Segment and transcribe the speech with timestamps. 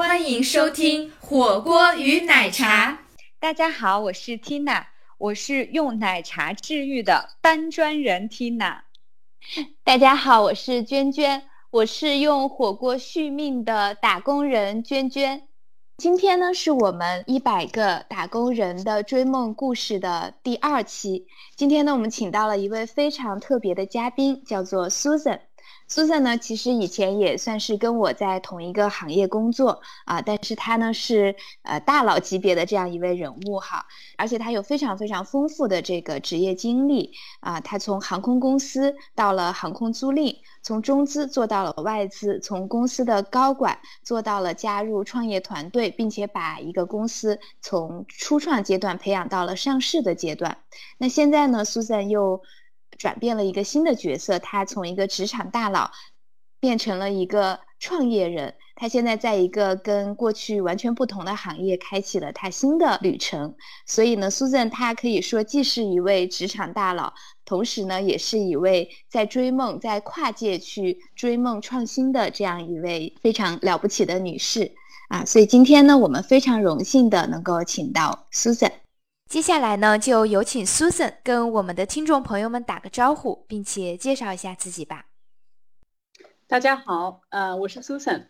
[0.00, 3.00] 欢迎收听火锅与奶茶。
[3.38, 4.84] 大家好，我是 Tina，
[5.18, 8.78] 我是用奶茶治愈的搬砖人 Tina。
[9.84, 15.42] 大家好，我是娟娟，我是用火锅续命的打工人娟娟。
[15.98, 21.26] 今天呢，是我们一百个打工人的追梦故事的第二期。
[21.56, 25.40] 今天呢，我们请到了一位非常特别的嘉宾，叫做 Susan。
[25.90, 33.84] Susan 呢，其实以前也算是跟我在同一个行业工作啊，但是她呢是呃大佬级别的这样一位人物哈，
[34.16, 40.36] 而且她有非常非常丰富的这个职业经历啊，她从航空公司到了航空租赁。
[40.62, 50.58] 从中资做到了外资，从公司的高管做到了加入创业团队，并且把一个公司从初创阶段培养到了上市的阶段。
[50.98, 52.42] 那现在呢，Susan 又
[53.00, 55.90] 转变了一个新的角色，他从一个职场大佬
[56.60, 58.54] 变成了一个创业人。
[58.76, 63.54] 他现在在一个跟过去完全不同的行业开启了他新的旅程。
[63.86, 67.14] 所以呢，Susan 他可以说既是一位职场大佬。
[67.46, 74.72] 同时呢，也是一位在追梦、在跨界去追梦创新的这样一位非常了不起的女士
[75.08, 75.24] 啊！
[75.24, 78.72] 所以今天呢，我们非常荣幸的能够请到 Susan。
[79.30, 85.06] 接下来呢，就有请 Susan 跟我们的听众朋友们打个招呼，并且介绍一下自己吧。
[86.48, 88.24] 大家好，呃，我是 Susan，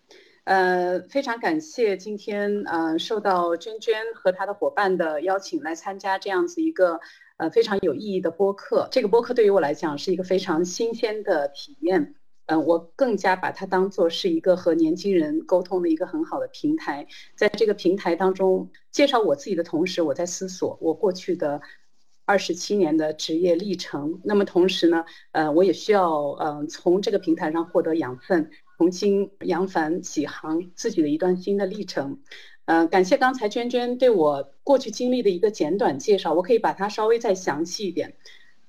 [0.45, 7.01] 呃，非常感谢今天呃受到娟娟和她的伙伴的邀请来参加这样子一个。
[7.39, 8.87] 呃，非常有意义的播客。
[8.93, 12.15] 这个播客对于我来讲是一个非常新鲜的体验。
[12.51, 17.07] 嗯，我更加把它当做是一个和年轻人沟通的一个很好的平台。
[17.37, 21.61] 在这个平台当中，介绍我自己的同时，我在思索我过去的
[22.25, 24.21] 二十七年的职业历程。
[24.25, 32.19] 那么同时呢，呃，我也需要嗯从这个平台上获得养分，重新扬帆起航自己的一段新的历程。
[32.65, 38.17] 呃，感谢刚才娟娟对我过去经历的一个简短介绍，我可以把它稍微再详细一点。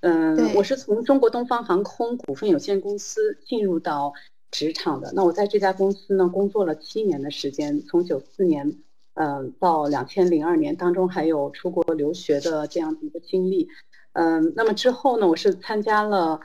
[0.01, 4.13] 嗯，我是从中国东方航空股份有限公司进入到
[4.51, 5.12] 职场的。
[5.13, 8.78] 那我在这家公司呢工作了七年的时间，从九四年
[9.13, 13.69] 嗯到两千零二年，当中还有出国留学的这样的一个经历。
[14.13, 16.41] 嗯，那么之后呢，我是参加了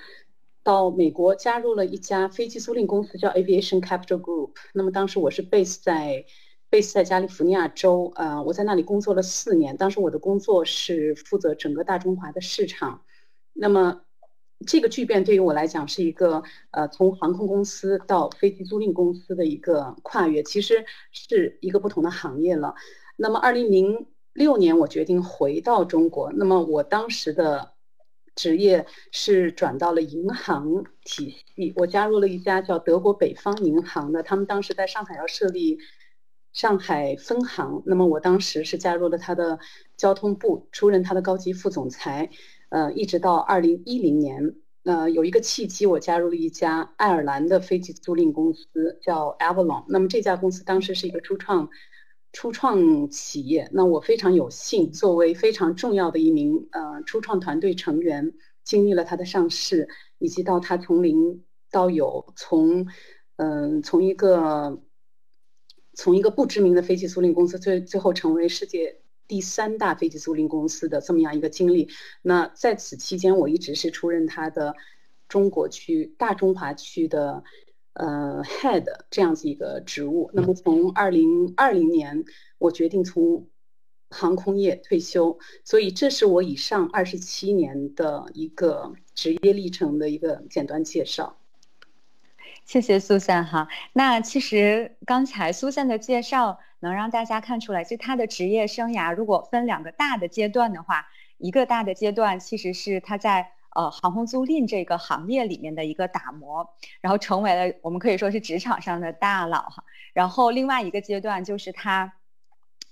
[0.63, 4.51] 到美国加入了一家飞机租赁公司，叫 Aviation Capital Group。
[4.75, 6.25] 那么当时我是 base 在。
[6.69, 9.77] base 在加利福尼亚州，呃，我在那里工作了四年。
[9.77, 13.03] 当时我的工作是负责整个大中华的市场。
[13.59, 14.03] 那么，
[14.67, 22.75] 这个巨变对于我来讲是一个，呃，从航空公司到飞机租赁公司的一个跨越，其实是一个不同的行业了。
[23.17, 26.33] 那么，二零零六年我决定回到中国。
[26.33, 27.73] 那么，我当时的
[28.35, 35.79] 职业是转到了银行体系，我加入了一家叫德国北方银行的，他们当时在上海要设立。
[36.53, 39.59] 上海分行，那么我当时是加入了他的
[39.99, 42.31] 交通部，出任他的高级副总裁，
[42.69, 44.55] 呃，一直到二零一零年，
[44.85, 49.85] 呃，有一个契机，我加入了一家爱尔兰的飞机租赁公司，叫 Avalon。
[49.89, 51.69] 那么这家公司当时是一个初创
[52.33, 58.33] 初创企业，那我非常有幸作为非常重要的一名呃初创团队成员，
[58.65, 59.89] 经历了它的上市，
[60.19, 62.87] 以及到它从零到有，从
[63.37, 64.83] 嗯从一个。
[65.99, 71.89] 从一个不知名的飞机租赁公司，最最后成为世界第三大飞机租赁公司的这么样一个经历。
[72.23, 74.75] 那在此期间，我一直是出任他的
[75.29, 77.43] 中国区、大中华区的
[77.95, 80.31] 呃 head 这样子一个职务。
[80.33, 82.25] 那么从二零二零年，
[82.59, 83.49] 我决定从
[84.11, 91.37] 航空业退休，所以这是我以上二十七年的一个职业历程的一个简单介绍。
[92.65, 93.69] 谢谢苏珊哈。
[93.93, 101.07] 那其实刚才苏珊的介绍能让大家看出来，就他的职业生涯如果分两个大的阶段的话，
[101.39, 109.85] 一个大的阶段其实是他在呃航空租赁这个行业里面的一个打磨，然后成为了我们可以说是职场上的大佬哈。
[110.13, 112.15] 然后另外一个阶段就是他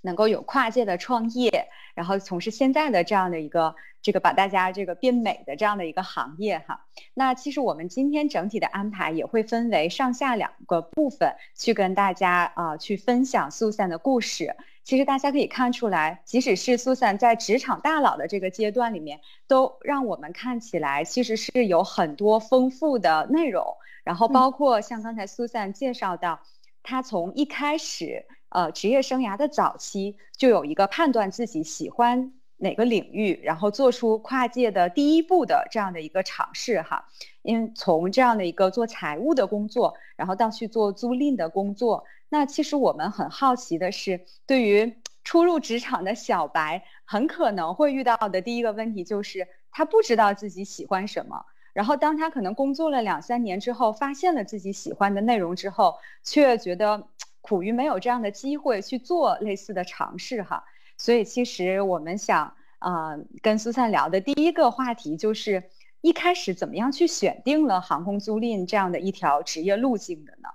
[0.05, 3.75] 能够有跨界的创业，然后从事现在的这样的一个。
[4.05, 6.85] 这个把大家这个变美的这样的一个行业哈，
[7.15, 14.55] 那其实我们今天整体的安排也会分为上下两个部分去跟大家啊去分享苏珊的故事。
[14.83, 19.19] 其实大家可以看出来，即使是苏珊在职场大佬的这个阶段里面，
[19.49, 23.65] 都让我们看起来其实是有很多丰富的内容。
[24.05, 26.41] 然后包括像刚才苏珊介绍到，
[26.83, 32.33] 他从一开始呃职业生涯的早期就有一个判断自己喜欢。
[32.57, 37.05] 哪个领域，然后做出跨界的第一步的这样的一个尝试哈，
[37.43, 51.45] 因为从这样的一个做财务的工作，然后到去做租赁的工作，那其实我们很好奇的是，对于初入职场的小白，很可能会遇到的第一个问题就是他不知道自己喜欢什么。
[51.73, 57.09] 然后当他可能工作了两三年之后，发现了自己喜欢的内容之后，却觉得
[57.45, 60.65] 苦于没有这样的机会去做类似的尝试哈。
[60.97, 65.71] 所以其实我们想啊，跟苏灿聊的第一个话题就是。
[66.05, 70.51] 一开始怎么样去选定了航空租赁这样的一条职业路径的呢？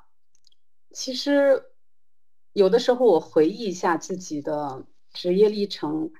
[0.91, 1.63] 其实，
[2.53, 6.11] 有的时候我回忆一下自己的职业历程，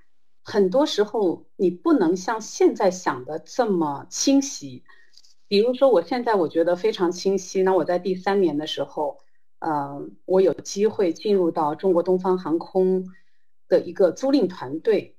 [0.41, 4.83] 很多时候你不能像现在想的这么清晰。
[5.47, 7.61] 比如说，我现在我觉得非常清晰。
[7.61, 9.19] 那我在第三年的时候，
[9.59, 13.09] 呃，我有机会进入到中国东方航空
[13.67, 15.15] 的一个租赁团队。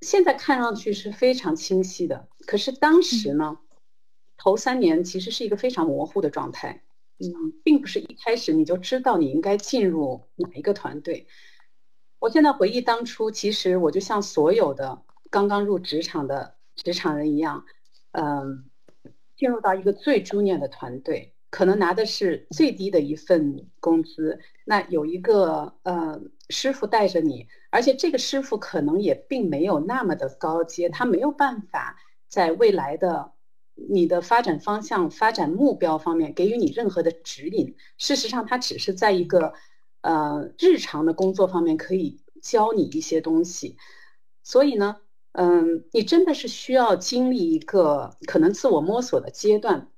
[0.00, 3.58] 现在看上去是非常清晰的，可是当时呢，
[4.36, 6.82] 头三年其实是一个非常模糊的状态，
[7.18, 11.26] 嗯，并不是一开始你就知道你应该进入哪一个团队。
[12.18, 17.64] 我现在回忆当初，其实我就像所有的刚刚入职场的职场人一样，
[18.12, 18.70] 嗯，
[19.36, 21.33] 进入到一个最 junior 的团队。
[21.54, 26.20] 可能拿的是最低的一份工资，那有一个呃
[26.50, 31.96] 师傅带着你，而且这个师傅可能也并没有那么的高阶，他没有办法
[32.28, 33.30] 在未来的
[33.76, 37.76] 你的发展方向、发展目标方面给予你任何的指引。
[37.98, 39.52] 事实上，他只是在一个
[40.00, 43.76] 呃日常的工作方面可以教你一些东西。
[44.42, 44.96] 所以呢，
[45.30, 49.88] 嗯，你真的是需要经历一个可能自我摸索的阶段。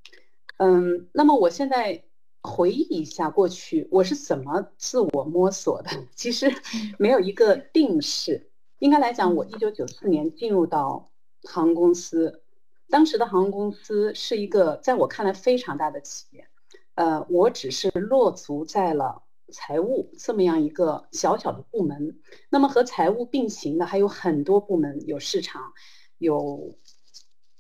[0.59, 2.03] 嗯，那么我现在
[2.43, 5.91] 回忆一下过去，我是怎么自我摸索的？
[6.17, 6.51] 其实
[6.99, 8.51] 没有一个定式。
[8.79, 11.11] 应该来讲，我一九九四年进入到
[11.43, 12.43] 航空公司，
[12.89, 16.49] 当时的航空公司是一个在我看来非常大的企业。
[16.95, 22.19] 呃，我只是落足在了财务这么样一个小小的部门。
[22.49, 25.75] 那么和财务并行的还有很多部门，有市场，
[26.17, 26.79] 有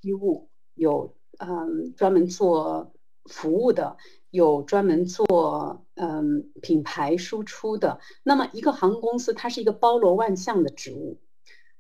[0.01, 1.15] 医务，有。
[1.39, 2.93] 嗯，专门做
[3.25, 3.97] 服务的，
[4.31, 8.01] 有专门做嗯品牌输出的。
[8.23, 11.19] 那么一个航空公司，它是一个包罗万象的职务。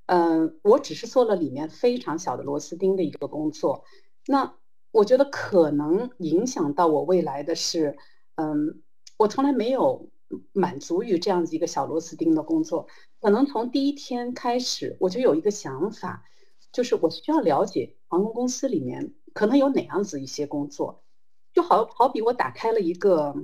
[0.06, 3.84] 嗯，我只是做了里面非常小的螺丝钉的一个工作。
[4.26, 4.54] 那
[4.92, 7.96] 我觉得可能影响到我未来的是，
[8.36, 8.82] 嗯，
[9.16, 10.08] 我从来没有
[10.52, 12.86] 满足于这样子一个小螺丝钉的工作。
[13.20, 16.24] 可能从第一天开始，我就有一个想法，
[16.72, 19.12] 就是我需要了解航空公司里面。
[19.36, 21.04] 可能有哪样子一些工作，
[21.52, 23.34] 就好好比我打开了一个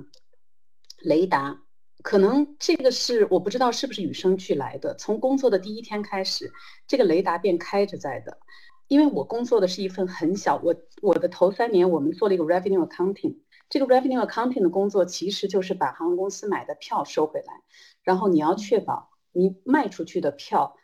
[0.97, 1.61] 雷达，
[2.01, 4.95] 可能这个是我不知道是不是与生俱来的。
[4.95, 6.51] 从工作的第一天开始，
[6.87, 8.39] 这个雷达便开着在的。
[8.87, 13.35] 因为我工作的是一份很小，我我的头三年我们做了一个 revenue accounting，
[13.69, 17.61] 这个 revenue accounting 的工作其实就是把航空公司买的票收回来，
[18.01, 20.75] 然后你要确保你卖出去的票。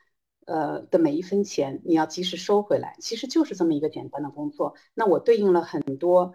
[0.49, 4.73] 呃的每一分钱你要及时收回来，其实就是这么一个简单的工作。
[4.95, 6.33] 那我对应了很多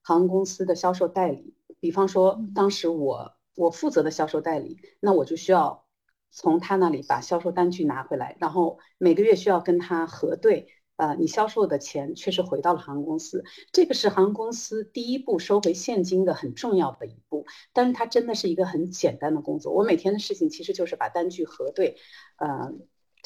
[0.00, 5.84] 航空公司的销售代理，比方说当时我我负责的销售代理，那我就需要
[6.30, 17.44] 从他那里把销售单据拿回来，然后每个月需要跟他核对，呃，你销售的钱确实回到了航空公司，这个是航空公司第一步收回现金的很重要的一步。
[17.72, 21.96] 但是它真的是一个很简单的工作，我每天的事情其实就是把单据核对，
[22.36, 22.72] 呃。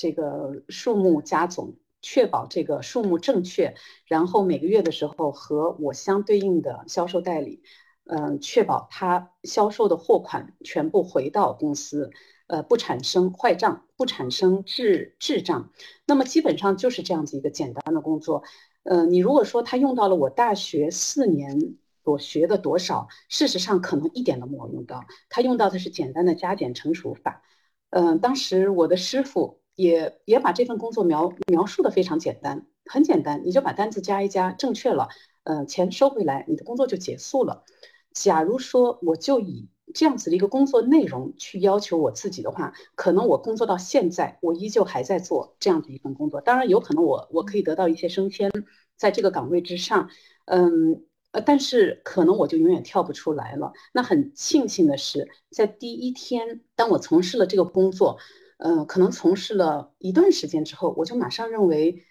[0.03, 7.63] 这个数目加总，确保这个数目正确，然后每个月的时候和我相对应的销售代理，
[8.07, 12.11] 嗯，确保他销售的货款全部回到公司，
[12.49, 15.71] 呃，不产生坏账，不产生滞滞账。
[16.05, 18.43] 那么基本上就是这样子一个简单的工作。
[18.83, 25.05] 呃，你如果说他用到了我大学四年所学的多少，事实上可能一点都没有用到。
[25.29, 27.45] 他用到的是简单的加减乘除法。
[27.91, 29.62] 嗯，当时我的师傅。
[29.75, 35.09] 也也把这份工作描描述的非常简单，很简单，你就把单子加一加，正确了，
[35.45, 37.65] 呃，钱收回来，你的工作就结束了。
[38.13, 46.41] 假如说我就以这样子的一个工作内容去要求我自己的话，可能我工作到现在，我依旧还在做这样子一份工作。
[46.41, 48.51] 当然，有可能我我可以得到一些升迁，
[48.97, 50.11] 在这个岗位之上，
[50.45, 53.73] 嗯，呃，但是可能我就永远跳不出来了。
[53.95, 58.19] 那很庆幸的是，在第一天，当我从事了这个工作。
[58.65, 62.05] 嗯，可能从事了一段时间之后，我就马上认为，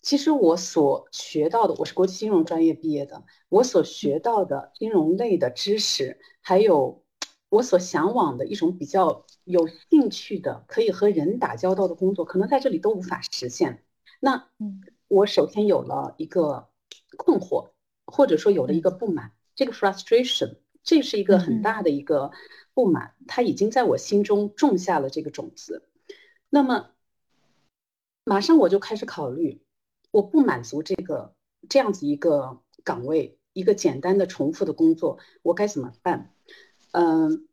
[0.00, 7.04] 其实我所学到的，我是国际金融专业毕业的，我所学到的金融类的知识，还有
[7.50, 13.84] 我所向往的一种比较有兴趣的，可以和人打交道的工作，可能在这里都无法实现。
[14.18, 14.48] 那，
[15.08, 16.68] 我首先有了一个
[17.18, 17.72] 困惑，
[18.06, 20.56] 或者说有了一个不满，这个 frustration。
[20.82, 22.32] 这是一个很大的一个
[22.74, 25.88] 不满，他已经在我心中种下了这个种子。
[26.50, 26.90] 那么，
[28.24, 29.62] 马上我就开始考虑，
[30.10, 31.34] 我不满足这个
[31.68, 36.32] 这样子一个岗位，一个简单的重复的工作，我该怎么办？
[36.92, 37.48] 嗯，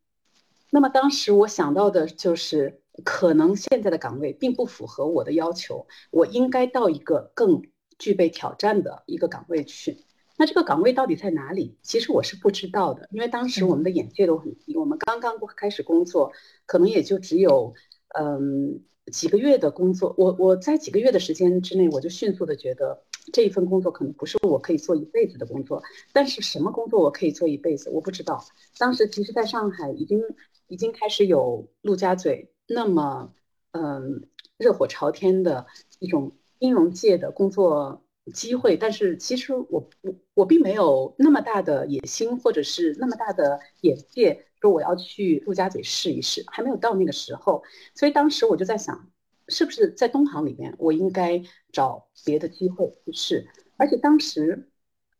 [0.72, 7.64] 那么当时我想到的就是，可能现在的岗位并不符合我的要求，我应该到一个更
[7.98, 10.04] 具备挑战的一个岗位去。
[10.40, 11.78] 那这个岗位到底在哪里？
[11.82, 16.32] 其实我是不知道的，因为当时我们的眼界都很低，我们刚刚开始工作，
[16.66, 17.74] 可能也就只有
[18.18, 18.82] 嗯
[19.12, 20.16] 几个月的工作。
[20.18, 23.04] 我我在几个月的时间之内，我就迅速的觉得
[23.34, 25.84] 这一份工作可能不是我可以做一辈子的工作。
[26.14, 28.42] 但是什么工作我可以做一辈子，我不知道。
[28.78, 30.22] 当时其实在上海已经
[30.70, 33.34] 已经开始有陆家嘴那么
[33.72, 34.24] 嗯
[34.58, 35.68] 热火朝天的
[36.00, 36.32] 一种
[36.62, 38.06] 金融界的工作。
[38.34, 47.64] 机会，但是其实我我我并没有那么大的野心，或者是那么大的眼界，说我要去陆家嘴试一试，还没有到那个时候。
[47.96, 49.10] 所以当时我就在想，
[49.48, 53.48] 是不是在东航里面，我应该找别的机会去试。
[53.78, 54.70] 而且当时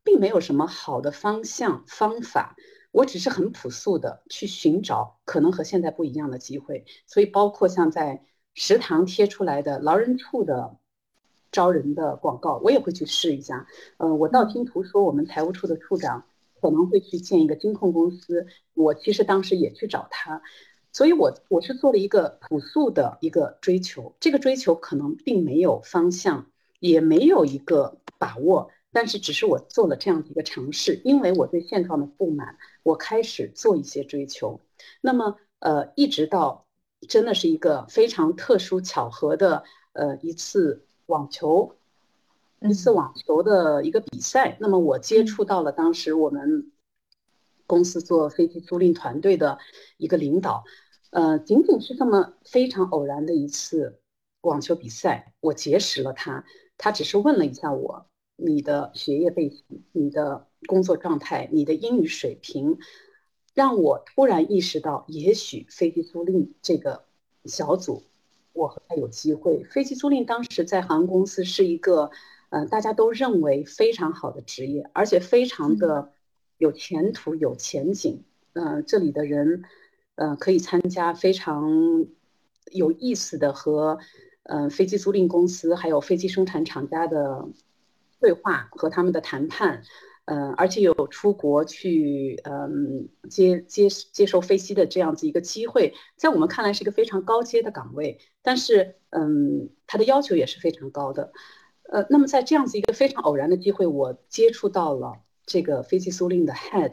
[0.04, 2.54] 并没有什么好的方向方法，
[2.92, 6.84] 我只是很朴素的去寻找可能和现在不一样的机会。
[7.08, 10.76] 所以包括像在食堂贴出来的劳人处的。
[11.52, 13.66] 招人的广告，我也会去试一下。
[13.96, 16.24] 呃，我道听途说，我们财务处的处长
[16.60, 18.46] 可能会去建一个金控公司。
[18.74, 20.40] 我其实当时也去找他，
[20.92, 24.14] 所以我我是做了一个朴素的一个追求。
[24.20, 26.46] 这个追求可能并没有方向，
[26.78, 34.60] 也没有一个把握，但是只是我做了这样的一个尝试，因为我对现状的不满，我开始做一些追求。
[35.00, 36.64] 那么，呃，一直到
[37.08, 39.64] 真的是一个非常特殊巧合的
[39.94, 40.86] 呃一次。
[41.10, 41.74] 网球
[42.60, 46.70] 一次网球的一个比赛，那么我接触到了当时我们
[47.66, 49.58] 公司做飞机租赁团队的
[49.96, 50.64] 一个领导，
[51.10, 54.00] 呃，仅仅是这么非常偶然的一次
[54.42, 56.44] 网球比赛，我结识了他。
[56.78, 62.78] 他只是问了一下我，你的学业背景、你的工作状态、你的英语水平，
[63.52, 67.04] 让我突然意识到，也许飞机租赁这个
[67.44, 68.02] 小组。
[68.60, 69.64] 我和他有机会。
[69.64, 72.10] 飞机租赁当时在航空公司是一个，
[72.50, 76.12] 呃，大家都认为非常好的职业，而且非常的
[76.58, 78.22] 有前途、有前景。
[78.52, 79.62] 呃，这里的人，
[80.16, 82.04] 呃，可以参加非常
[82.70, 83.98] 有意思的和，
[84.42, 87.48] 呃，飞机租赁公司还有飞机生产厂家的
[88.20, 89.82] 对话和他们的谈判。
[90.26, 101.32] 嗯，而且有出国去，嗯，接接接受飞机的这样子一个机会，在我们看来是一个非常高阶的岗位，但是，嗯，他的要求也是非常高的，
[101.90, 105.14] 呃，那么在这样子一个非常偶然的机会，我接触到了
[105.46, 106.92] 这个飞机租赁的 head，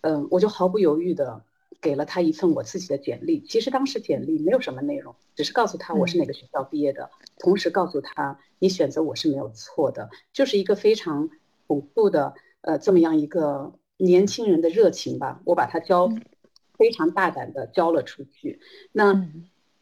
[0.00, 1.44] 嗯，我就毫不犹豫的
[1.80, 3.44] 给了他一份我自己的简历。
[3.46, 11.30] 其实当时简历没有什么内容，只是告诉他我是哪个学校毕业的，同时告诉他你选择我是没有错的，就是一个非常
[11.68, 12.34] 朴素的。
[12.62, 16.08] 呃，这么样一个年轻人的热情吧，我把它交，
[16.78, 18.60] 非常大胆的交了出去。
[18.90, 19.14] 那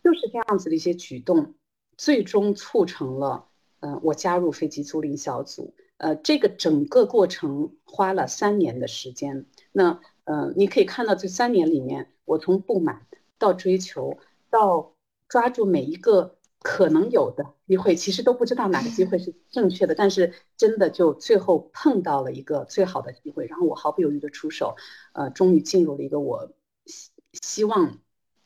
[0.02, 1.54] 就是这样子的一些举动，
[1.96, 3.46] 最终促成了，
[3.80, 5.74] 呃，我加入飞机租赁小组。
[5.98, 9.46] 呃，这个整个过程花了三年的时间。
[9.72, 13.06] 那，呃，你可以看到这三年里面，我从不满
[13.38, 14.18] 到追求，
[14.50, 14.94] 到
[15.28, 16.36] 抓住每一个。
[16.62, 24.76] 可能有的机会，其实都不知道哪个机会是正确的，但是真的就最后碰到了一个最好的机会，然后我毫不犹豫的出手，
[25.14, 26.52] 呃，终于进入了一个我
[26.84, 27.10] 希
[27.42, 27.98] 希望，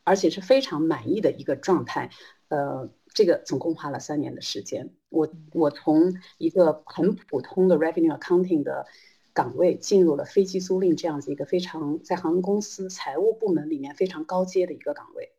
[0.04, 2.11] 而且是非常满意的一个状态，
[2.49, 8.87] 呃，这个总共花了三年的时间，我我从一个很普通的 revenue accounting 的
[9.33, 15.34] 岗位进入了飞机租赁这样子一个非常在航空公司财务部门里面非常高阶的一个岗位。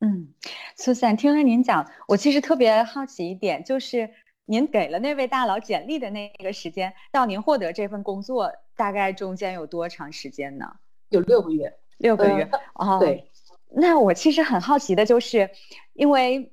[0.00, 0.34] 嗯，
[0.76, 4.10] 苏珊，听了您讲，我其实特别好奇一点，就是
[4.44, 10.76] 您给了那位大佬简历的那个时间，到您获得这份工作，大概中间有多长时间呢？
[11.08, 12.50] 有六个月，六个月。
[12.74, 13.30] 哦，对。
[13.70, 15.50] 那我其实很好奇的就是，
[15.94, 16.52] 因为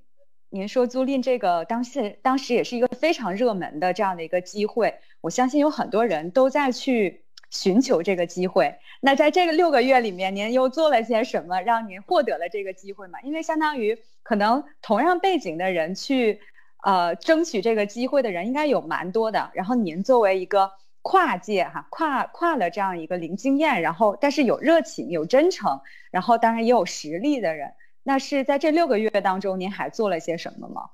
[0.49, 7.25] 您说租赁这个当时当时也是一个非常热门的这样的一个机会，我相信有很多人都在去。
[7.51, 13.19] 寻求这个机会，那在这个六个月里面，您又做了些什么，让您获得了这个机会嘛？
[13.21, 16.39] 因为相当于可能同样背景的人去，
[16.83, 19.51] 呃，争取这个机会的人应该有蛮多的。
[19.53, 30.89] 然后您作为一个跨界哈，跨跨了这样一个零经验，然后但是有热情、有真诚，然后当然也有实力的人，那是在这六个月当中，您还做了些什么吗？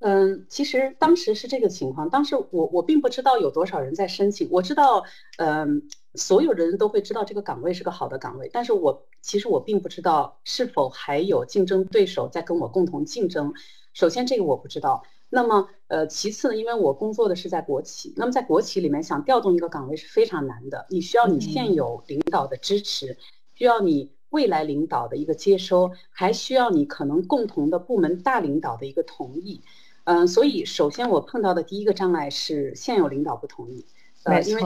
[0.00, 2.10] 嗯，其实当时是这个情况。
[2.10, 4.46] 当时我我并不知道有多少人在申请。
[4.50, 5.02] 我知道，
[5.38, 13.54] 嗯，所有人都会知道这个岗位是个好的岗位，但是我其实我并不知道是否还有竞争对手在跟我共同竞争。
[13.94, 15.02] 首先这个我不知道。
[15.28, 23.18] 那么，呃，其次呢，因为我工作的是在国企，那么在国企里面想调动一个岗位是非常难的，你需要你现有领导的支持，
[23.54, 29.62] 需要你未来领导的一个接收，还需要你可能共同的部门大领导的一个同意。
[30.06, 33.84] 嗯，所以首先我碰到的第一个障碍是现有领导不同意。
[34.22, 34.62] 呃，因为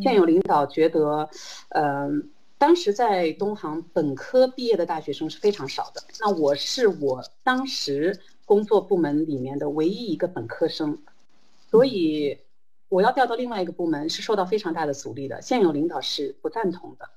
[0.00, 1.28] 现有领导觉得，
[1.70, 6.02] 嗯，当时在东航本科毕业的大学生是非常少的。
[6.20, 10.98] 那我是我当时工作部门里面的唯一一个本科生，
[11.70, 12.38] 所以
[12.88, 15.42] 我要调到另外一个部门是受到非常大的阻力的。
[15.42, 17.10] 现有领导是不赞同的。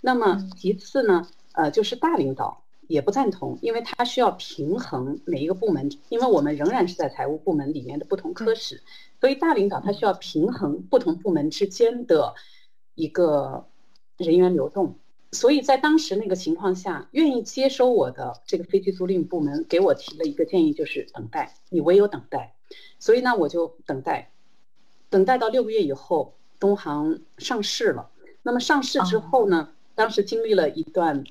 [0.00, 2.61] 那么其次呢，呃，就是大领导
[2.92, 8.82] 也不赞同，因为他需要平衡每一个部门，因为我们仍然是在财务部门里面的不同科室。
[9.18, 12.34] 所以大领导他需要平衡不同部门之间的
[12.94, 13.66] 一个
[14.18, 14.96] 人员流动，
[15.30, 22.54] 所以在当时那个情况下，愿意接收我的这个飞机租赁部门给我提了一个建议，就是等待，你唯有等待。
[22.98, 24.30] 所以呢，我就等待，
[25.08, 28.10] 等待到六个月以后，东航上市了。
[28.42, 31.24] 那么上市之后呢，当时经历了一段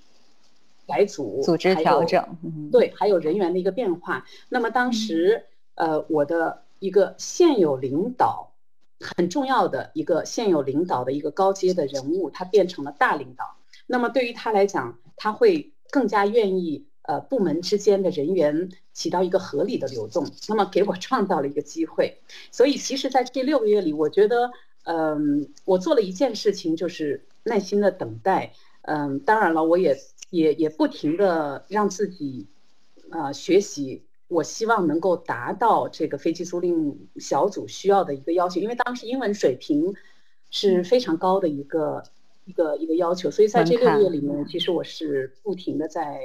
[0.88, 2.38] 改组、组织调整，
[2.72, 4.26] 对，还有人员的一个变化。
[4.50, 5.46] 那么当时，
[5.76, 6.64] 呃，我的。
[6.82, 8.54] 一个现有领导
[9.00, 13.56] 很重要的一个现有领导的一个高阶的人物，他变成了大领导。
[13.86, 20.26] 那么对于他来讲，他会更加愿意呃部门之间的人员起到一个合理的流动。
[20.50, 22.18] 那么给我创造了一个机会。
[22.50, 24.50] 所以其实在这六个月里，我觉得
[24.86, 28.54] 嗯，我做了一件事情，就是耐心的等待。
[28.82, 29.96] 嗯，当然了，我也
[30.32, 32.48] 也也不停的让自己
[33.12, 34.02] 呃学习。
[34.28, 39.94] 我希望能够达到这个飞机租赁小组需要的一个要求，因为当时英文水平
[40.50, 42.02] 是非常高的一个
[42.46, 46.22] 一个一个要求，所以在这六个月里面，其实我是不停的在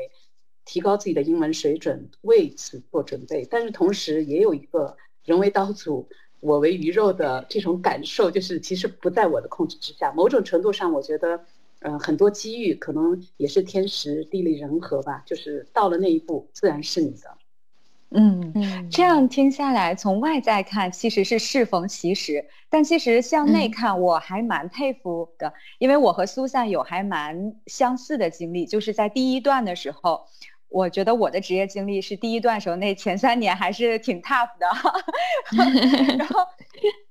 [0.64, 3.44] 提高自己的英文水准，为此做准备。
[3.50, 6.06] 但是同时也有一个人为刀俎，
[6.38, 10.12] 我为鱼肉的这种感受，就是其实不在我的控制之下。
[10.12, 11.44] 某种程度上，我觉得，
[11.80, 17.36] 嗯，很多机遇可能也是天时地利人和吧，就是到了那一步，自然是你的。
[18.10, 30.24] 嗯，这样听下来，从外在看其实是适逢其时，但其实向内看，我还蛮佩服的，因为我和苏珊有还蛮相似的经历，就是在第一段的时候，
[30.68, 34.66] 我觉得我的职业经历是第一段时候那前三年还是挺 tough 的，
[36.16, 36.46] 然后，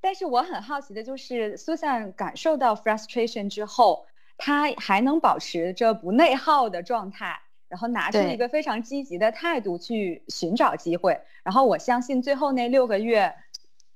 [0.02, 4.06] 但是我很好奇的就是苏珊感受到 frustration 之后，
[4.38, 7.42] 他还能保持着不内耗的状态。
[7.68, 13.36] 然后拿出一个非常积极的态度去寻找机会，然后我相信最后那六个月，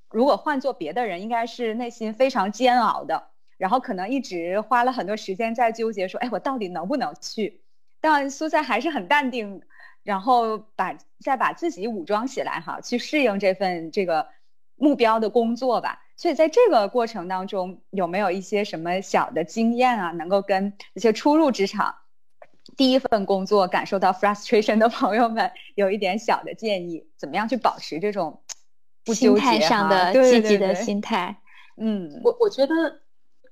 [0.10, 7.62] 如果换做别的人，应该是内心非常煎熬的，然后可能一直花了很多时间在纠结，说，哎，我到底能不能去？
[8.02, 9.62] 但苏珊还是很淡定，
[10.04, 14.28] 然后把再把自己武装起来，哈，去适应这份这个
[14.76, 16.02] 目标的工作吧。
[16.20, 21.96] 所以在这个过程当中，有没有一些什么小的经验啊，能够跟一些初入职场？
[22.76, 28.42] 第一份工作感受到 frustration 的朋友们，有一点小的建议，怎么样去保持这种
[29.06, 31.38] 心态上的积极的心态？
[31.78, 32.74] 嗯，我我觉得，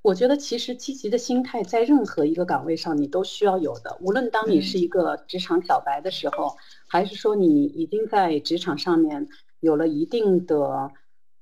[0.02, 3.98] 我觉得其实积极的心态在任何一个岗位上你都需要有的。
[4.02, 6.58] 无论当你是一个职场小白的时候，
[6.90, 9.30] 还是说你已经在职场上面
[9.62, 10.92] 有了一定的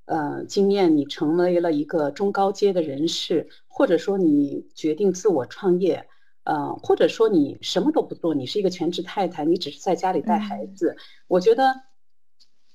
[0.06, 6.08] 呃经验，你成为了一个中高阶的人士，或者说你决定自我创业。
[6.44, 10.96] 呃，或者说你什么都不做，你是一个全职太太，你只是在家里带孩子。
[11.26, 11.74] 我觉得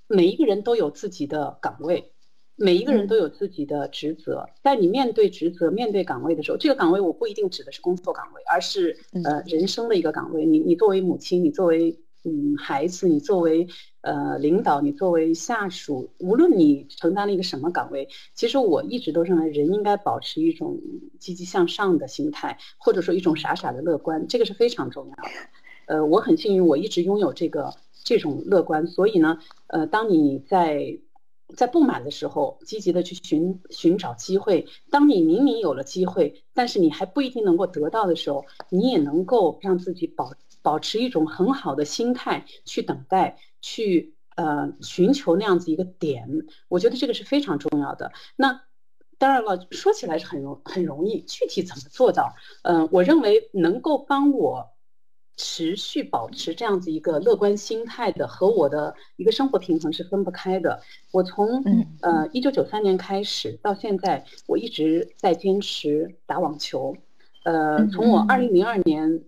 [0.07, 2.11] 每一个人都有自己的岗位，
[2.57, 4.49] 每一个人都有自己的职责。
[4.61, 10.45] 在你面对职责、面对岗位的时候，这个岗位我不一定指的是工作岗位，而是呃人生的一个岗位。
[10.45, 11.97] 你你作为母亲，你作为。
[12.23, 13.67] 嗯，孩子，你作为
[14.01, 20.79] 呃领导，你作为下属，无论你承担了一个什么岗位，其实我一直都认为人应该保持一种
[21.19, 25.29] 积极向上的心态，或者说一种傻傻的乐观，这个是非常重要的。
[25.85, 29.37] 呃，我很幸运，我一直拥有这个这种乐观，所以呢，
[29.67, 30.97] 呃，当你在
[31.55, 40.31] 在不满的时候，积极的去寻寻找机会；当你明明有了机会，但是你还不一定能够得到的时候，你也能够让自己保。
[40.63, 46.27] 保持一种很好的心态去等待，去呃寻求那样子一个点，
[46.67, 48.11] 我觉得这个是非常重要的。
[48.35, 48.63] 那
[49.17, 52.33] 当然了，说起来是很容很容易，具体怎么做到？
[52.63, 54.71] 嗯，我认为能够帮我
[55.37, 60.81] 持续保持这样子一个乐观心态的，和我的一个生活平衡是分不开的。
[61.11, 61.63] 我从
[62.01, 66.97] 呃一九九三年开始到现在，我一直在坚持打网球。
[67.43, 69.23] 呃，从我二零零二年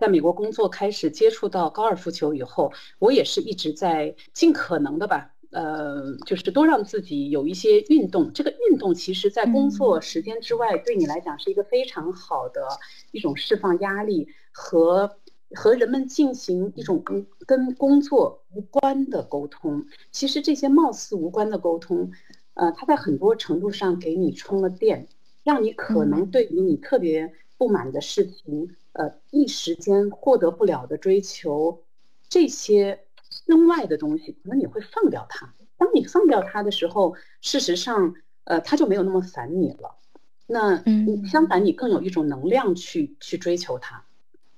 [0.00, 5.34] 在美国工作开始接触到高尔夫球以后，我也是一直在尽可能的吧。
[5.50, 8.32] 呃，就是多让自己有一些运动。
[8.32, 12.62] 这个运动其实，在工作时间之外，对你来讲是一个非常好的
[13.10, 15.18] 一种释放压力和
[15.50, 19.84] 和人们进行一种跟跟工作无关的沟通。
[20.12, 22.10] 其实这些貌似无关的沟通，
[22.54, 25.08] 呃，它在很多程度上给你充了电，
[25.42, 31.82] 让你可能对于你特别不满的事情，呃，一时间获得不了的追求，
[32.28, 33.00] 这些。
[33.46, 35.54] 身外的东西，可能你会放掉它。
[35.76, 39.94] 当你放掉它的时候，事实上，呃，它就没有那么烦你了。
[40.48, 44.02] 那嗯，相反，你更有一种能量去去追求它。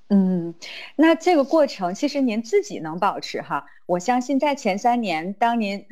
[0.08, 0.54] 嗯，
[0.96, 3.66] 那这个过程其实您自己能保持哈。
[3.84, 5.86] 我相信在前三年，当您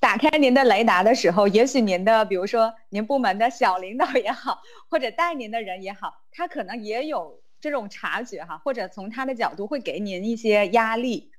[0.00, 11.30] 打开您的雷达的时候，也许您的，比如说您部门的小领导也好，或者带您的人也好，他可能也有这种察觉哈，或者从他的角度会给您一些压力。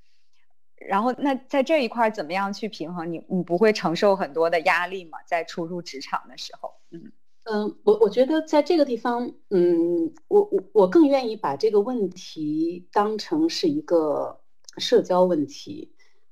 [0.75, 3.11] 然后，那在这一块怎么样去平衡？
[3.11, 5.19] 你你不会承受很多的压力吗？
[5.27, 7.11] 在初入职场的时候，嗯
[7.43, 14.41] 嗯，我我觉得在这个地方，嗯，我我我更愿意把这个问题当成是一个
[14.77, 15.91] 社交问题。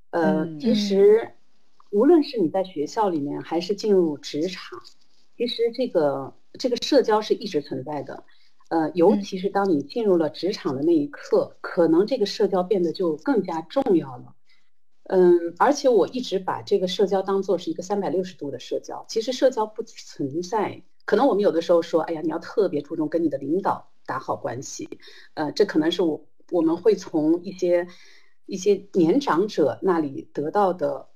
[0.10, 1.36] 呃，其实
[1.92, 4.80] 无论是你在学校里面，还是进入职场，
[5.38, 8.24] 其实这个这个社交是一直存在的。
[8.70, 14.36] 呃，尤其是当你进入了职场的那一刻，可能这个社交变得就更加重要了。
[15.06, 19.04] 嗯，而且我一直把这个社交当做是一个三百六十度的社交。
[19.10, 24.88] 其实社交不存在，可能我们有的时候说，哎呀，你要特别注重跟你的领导打好关系。
[25.34, 27.88] 呃，这可能是我我们会从一些
[28.46, 31.10] 一些年长者那里得到的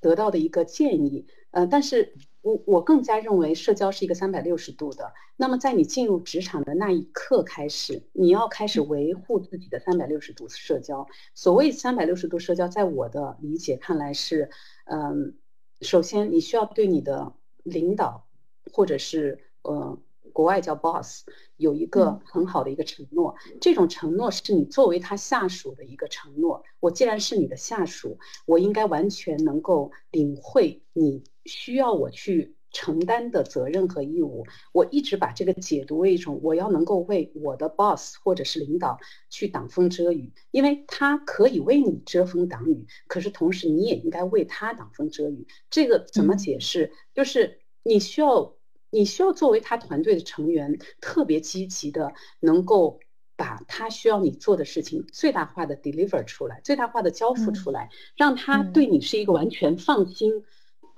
[0.00, 1.26] 得到的一个建议。
[1.52, 2.14] 呃，但是。
[2.42, 5.12] 我我更加认为社交是一个三百六十度的。
[5.36, 11.06] 那么在你进入职场的那一刻开始，你要开始维护自己的三百六十度社交。
[11.34, 14.50] 所谓三百六十度社交，在我的理解看来是，
[14.84, 15.36] 嗯，
[15.80, 18.26] 首先你需要对你的领导，
[18.72, 19.98] 或者是呃。
[20.32, 21.26] 国外叫 boss，
[21.56, 26.62] 有一个很好的一个承诺，这种承诺是你作为他下属的一个承诺。
[26.78, 34.46] 我既然是你的下属，我应该完全能够领会你需要我去承担的责任和义务。
[34.72, 45.46] 我一直把这个解读为一种，我要能够为我的 boss 或者是领导去挡风遮雨，因为他可以为你遮风挡雨，可是同时你也应该为他挡风遮雨。
[45.68, 46.92] 这个怎么解释？
[47.14, 48.54] 就是你需要。
[48.92, 52.98] 你需要作为他团队的成员，特别积极的，能够
[53.36, 60.42] 把他需要你做的事情最大化的 deliver 出来，最大化的交付出来，让他对你是一个完全放心、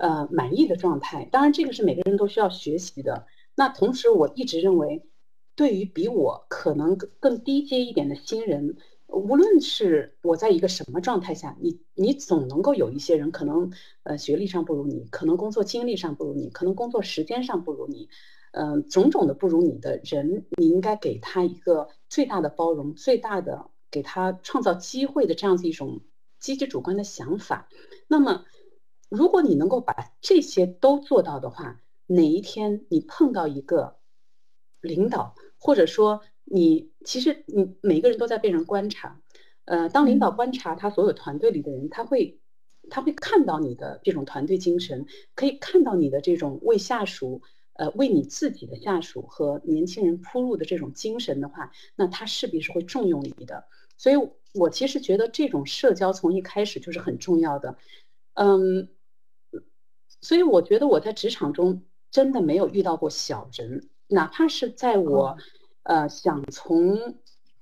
[0.03, 1.23] 呃满意的状态。
[1.31, 3.25] 当然，这个是每个人都需要学习的。
[3.55, 5.05] 那同时，我一直认为，
[5.55, 8.75] 对于比我可能更低阶一点的新人。
[9.07, 18.09] 无论是我在一个什么状态下，你你总能够有一些人可能呃学历上不如你，可能工作经历上不如你，可能工作时间上不如你，
[18.53, 26.01] 嗯，种种的不如你的人，你应该给他一个最大的包容，最大的给他创造机会的这样子一种
[26.39, 27.69] 积极主观的想法。
[28.07, 28.45] 那么，
[29.13, 33.97] 如果你能够把这些都做到的话，哪一天你碰到一个
[34.81, 36.21] 领导，或者说。
[36.45, 39.21] 你其实你每个人都在被人观察，
[39.63, 42.41] 呃，当领导观察他所有团队里的人，他会
[42.89, 47.41] 他会看到你的这种团队精神，可以看到你的这种为下属，
[47.73, 53.63] 呃，为你自己的下属和年轻人铺路的这种精神的话，那他势必是会重用你的。
[53.97, 54.17] 所以，
[54.53, 57.77] 我其实觉得这种社交从一开始就是很重要的，
[58.33, 58.89] 嗯，
[60.23, 65.37] 所以我觉得我在职场中真的没有遇到过小人，哪怕是在我。
[65.85, 67.17] 呃，想从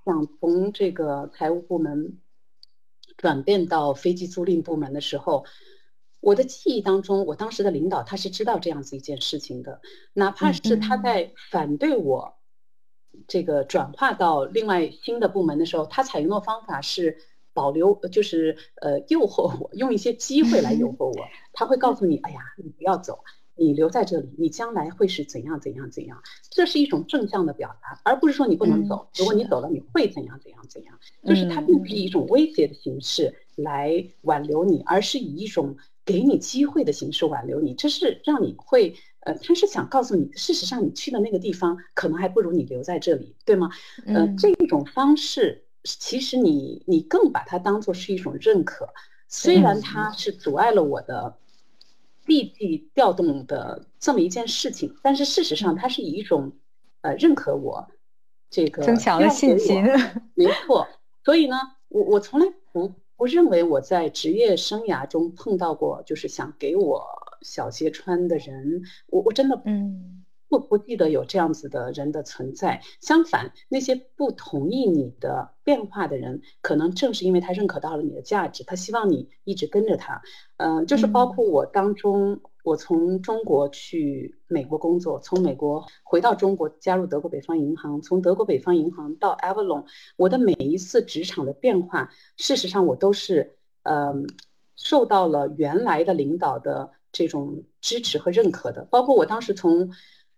[0.06, 2.20] 想从这个财务部门
[3.18, 5.44] 转变到飞机租赁部门的时候，
[6.20, 9.82] 我的记忆当中，我当时的领导他是知道这样子一件事情的，
[10.14, 12.36] 哪怕是他在反对我
[13.28, 17.18] 这个转化到另外新的部门的时候，他采用的方法是
[17.54, 23.20] 保留，就是呃诱惑我，用一些机会来诱惑我，他会告诉你，哎呀，你不要走。
[23.54, 26.20] 你留在这里，你将来会是怎样怎样怎样？
[26.50, 29.08] 这是一种正向的表达，而不是说你不能走。
[29.16, 30.98] 如果你走了，你会怎样怎样怎样？
[31.26, 37.76] 就是它并不是以一种威胁的形式来挽留你，而是以一种给你机会的形式挽留你。
[37.76, 43.70] 这是让你会，呃，他是想告诉你，事实上你去的那个地方可能还不如你留在这里，对吗？
[44.08, 48.88] 呃，这一种方式其实你你更把它当做是一种认可，
[49.28, 51.38] 虽然它是阻碍了我的
[52.26, 56.52] 立即调动的这么一件事情，但是事实上它是以一种
[57.02, 57.88] 呃认可我
[58.50, 59.84] 这个增强了信心，
[60.36, 60.88] 没错。
[61.24, 67.04] 所以呢，我我从来不不认为我在职业生涯中碰到过就是想给我
[67.42, 70.21] 小鞋穿的人，我我真的嗯。
[70.52, 72.82] 不不记得有这样子的人的存在。
[73.00, 80.22] 相反，那些不同意你的变化的人，可能正是因为他认可到了你的价值，他希望你一直跟着他。
[80.58, 89.86] 嗯，就是包括我当中，我从中国去美国工作，从美国回到中国加入德国北方银行，从德国北方银行到 Avalon，
[90.18, 94.28] 我的每一次职场的变化，事实上我都是嗯
[94.76, 98.86] 受到了原来的领导的这种支持和认可的。
[98.92, 99.90] 包括我当时从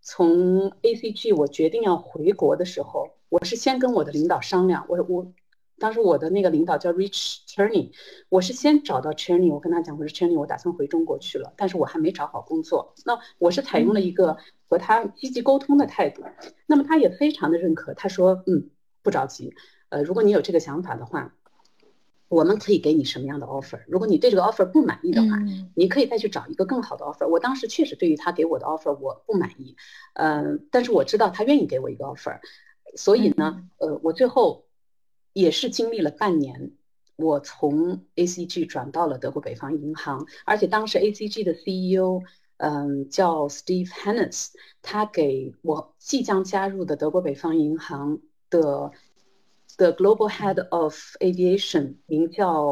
[0.06, 4.86] 从 ACG 我决定要回国的时候，我是先跟我的领导商量。
[4.90, 5.32] 我我
[5.80, 7.92] 当时我的那个领导叫 Rich Cherny，
[8.28, 12.94] 我是先找到 Cherny，我跟他讲，我说 Cherny，我打算回中国去了，但是我还没找好工作。
[13.06, 14.36] 那我是采用了一个
[14.68, 16.22] 和他积极沟通的态度，
[16.68, 17.94] 那么他也非常的认可。
[17.94, 18.70] 他说，嗯，
[19.02, 19.56] 不着急，
[19.88, 21.34] 呃，如果你有这个想法的话。
[22.34, 23.80] 我们可以给你什么样的 offer？
[23.88, 25.38] 如果你对这个 offer 不满意的话，
[25.76, 27.28] 你可以再去找一个更好的 offer。
[27.28, 29.76] 我当时确实对于他给我的 offer 我不满意，
[30.14, 32.40] 呃，但是我知道他愿意给我一个 offer，
[32.96, 34.66] 所以呢，呃，我最后
[35.34, 36.72] 也是经历了半年，
[37.16, 42.22] 我从 ACG 转到了德国北方银行，而且当时 ACG 的 CEO，
[42.58, 44.48] 嗯，叫 Steve Hannes，
[44.82, 48.20] 他给我即将加入的德国北方银行
[48.50, 48.92] 的。
[49.77, 52.65] 的 Global Head of Aviation 名叫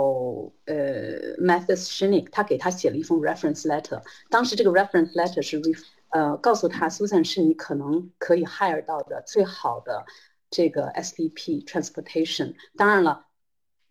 [0.64, 4.02] 呃 Mathis Shinik，他给他写了一封 reference letter。
[4.30, 5.60] 当时这个 reference letter 是
[6.10, 10.04] 呃告诉他 Susan 是你可能可以 hire 到的最好的
[10.50, 12.54] 这个 SVP Transportation。
[12.76, 13.26] 当然了。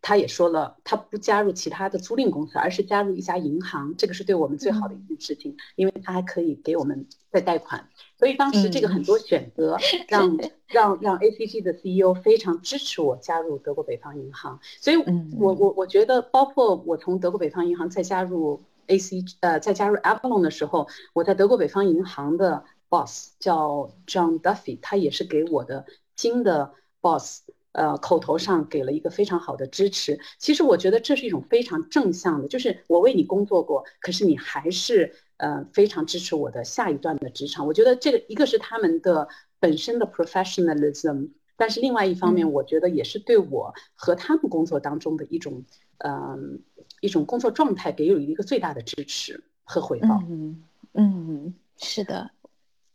[0.03, 7.89] 他也说了，他不加入其他的租赁公司，而是加入一家银行，这个是对我们最好的一件事情，因为他还可以给我们再贷款。
[8.19, 9.77] 所以当时这个很多选择，
[10.09, 14.59] 让让让 ACG 的 CEO 非常支持我加入德国北方银行。
[14.81, 14.97] 所以，
[15.39, 25.85] 我我我觉得，包括我从德国北方银行再加入 AC 呃再加入 Avalon 的时候，我在德国北方银行的 boss 叫 John Duffy，他也是给我的
[26.17, 27.43] 新的 boss。
[27.73, 30.19] 呃，口头上给了一个非常好的支持。
[30.39, 37.67] 其实我觉得这是一种非常正向的，就是我为你工作过，可是你还是呃非常支持我的下一段的职场。
[37.67, 39.29] 我觉得这个一个是他们的
[39.61, 45.63] 本身的 professionalism，但是另外一方面，我觉得也是对我和他们工作当中的一种
[45.99, 46.61] 嗯
[47.01, 50.21] 一种工作状态给予一个最大的支持和回报。
[50.29, 52.31] 嗯嗯，是的。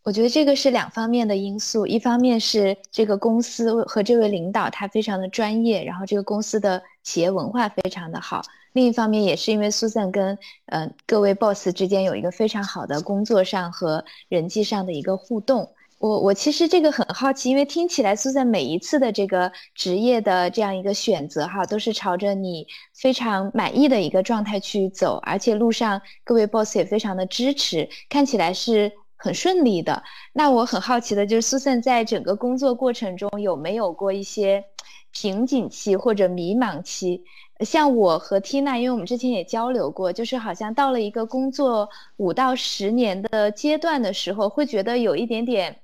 [0.05, 8.39] 我觉得这个是两方面的因素，一方面是这个公司和这位领导他非常的专业，然后这个公司的企业文化非常的好；
[8.73, 10.37] 另一方面也是因为苏珊跟
[10.67, 15.67] 嗯各位 boss 之间有一个非常好的工作上和人际上的一个互动。
[15.97, 28.91] 我我其实这个很好奇，因为听起来苏珊每一次的这个职业的这样一个选择哈，都是朝着你非常满意的一个状态去走，而且路上各位 boss 也非常的支持，看起来是。
[29.25, 30.03] 很顺利的。
[30.33, 34.63] 那我很好奇的就是，苏珊在整个工作过程中有没有过一些
[35.11, 37.23] 瓶颈期或者迷茫期？
[37.61, 45.75] 像我和 Tina，因为我们之前也交流过，就是好像到了一个工作五到十年的阶段的时候，会觉得有一点点，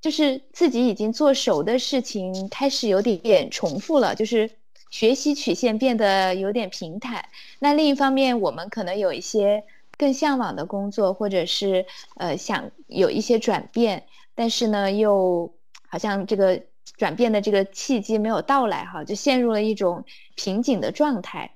[0.00, 4.50] 就是自己已经做熟的事情开始有点点重复了，就是
[4.90, 7.24] 学习曲线变得有点平坦。
[7.60, 9.62] 那另一方面，我们可能有一些。
[10.00, 11.84] 更向往的工作，或者是
[12.16, 15.52] 呃想有一些转变，但是呢，又
[15.86, 16.62] 好像这个
[16.96, 20.02] 转变的这个契机没有到来哈，就陷入了一种
[20.36, 21.50] 瓶颈的状态。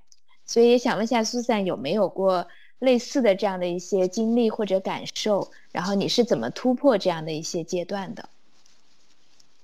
[0.45, 2.47] 所以也想问一下苏珊，有没有过
[2.81, 5.51] 类似的这样的一些经历或者感受？
[5.73, 8.29] 然后你是怎么突破这样的一些阶段的？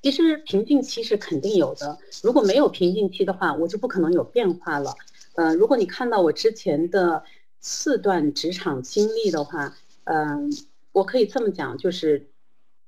[0.00, 4.94] 其实瓶颈期是肯定有的，如果没有瓶颈期的话，我就不可能有变化了。
[5.34, 7.22] 呃，如果你看到我之前的。
[7.60, 10.50] 四段职场经历的话，嗯，
[10.92, 12.26] 我可以这么讲，就是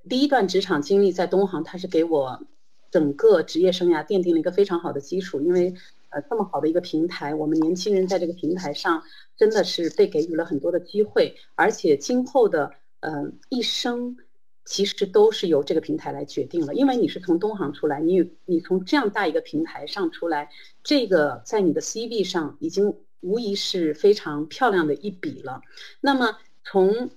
[0.09, 2.43] 第一段职场经历在东航，它是给我
[2.91, 5.43] 整个职业生涯奠定了一个非常好的基础。
[5.43, 5.75] 因为
[6.09, 9.03] 呃，这么好的一个平台，我们年轻人在这个平台上
[9.37, 14.17] 真的是被给予了很多的机会，而且今后的嗯一生
[14.65, 16.75] 其实都是由这个平台来决定了。
[16.75, 20.49] 因为你是从东航出来，你你从这样大一个平台上出来，
[20.83, 22.95] 这个在你的 CV 上已经。
[23.23, 25.63] 无疑是非常漂亮的一笔了。
[26.01, 27.11] 那么从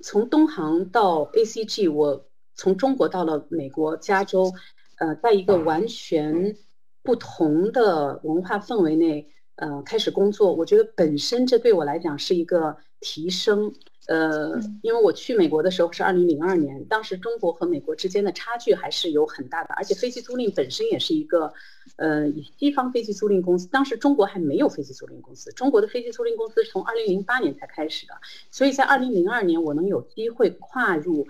[0.00, 4.52] 从东航到 ACG，我从中国到了美国加州，
[4.98, 6.56] 呃，在一个完全
[7.02, 13.74] 不同的文化氛围内，呃，开始工作，我觉得本身这对我来讲是一个提升。
[14.06, 21.52] 呃，因为我去美国的时候是二零零二年，当时中国和美国之间的差距还是有很大的，而且飞机租赁本身也是一个，
[21.96, 28.14] 呃，西方飞机租赁公司，当时中国还没有飞机租赁公司，中国的飞机租赁公司是从二零零八年才开始的，
[28.50, 31.26] 所以在二零零二年我能有机会跨入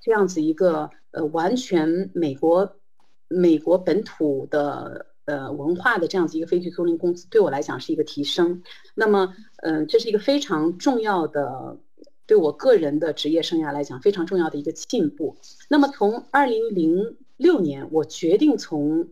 [0.00, 2.76] 这样子一个呃完全美国
[3.28, 5.06] 美国本土的。
[5.26, 8.64] 呃，文化的这样子一个飞机租赁公司，对我来讲是一个提升。
[8.96, 11.78] 那么，嗯，这是一个非常重要的，
[12.30, 15.36] 对我个人的职业生涯来讲非常重要的一个进步。
[15.68, 19.08] 那么，从二零零六年我决定从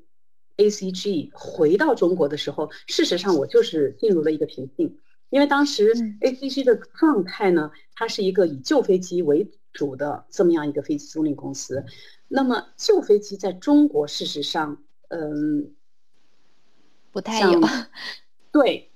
[0.57, 4.97] ACG 回到中国的时候，事实上我就是进入了一个瓶颈，
[5.31, 11.85] 因为当时 ACG 的状态呢，它是一个以旧飞机为主的这么样一个飞机租赁公司。
[12.29, 15.73] 那么，旧飞机在中国事实上，嗯。
[17.11, 17.61] 不太有，
[18.53, 18.93] 对，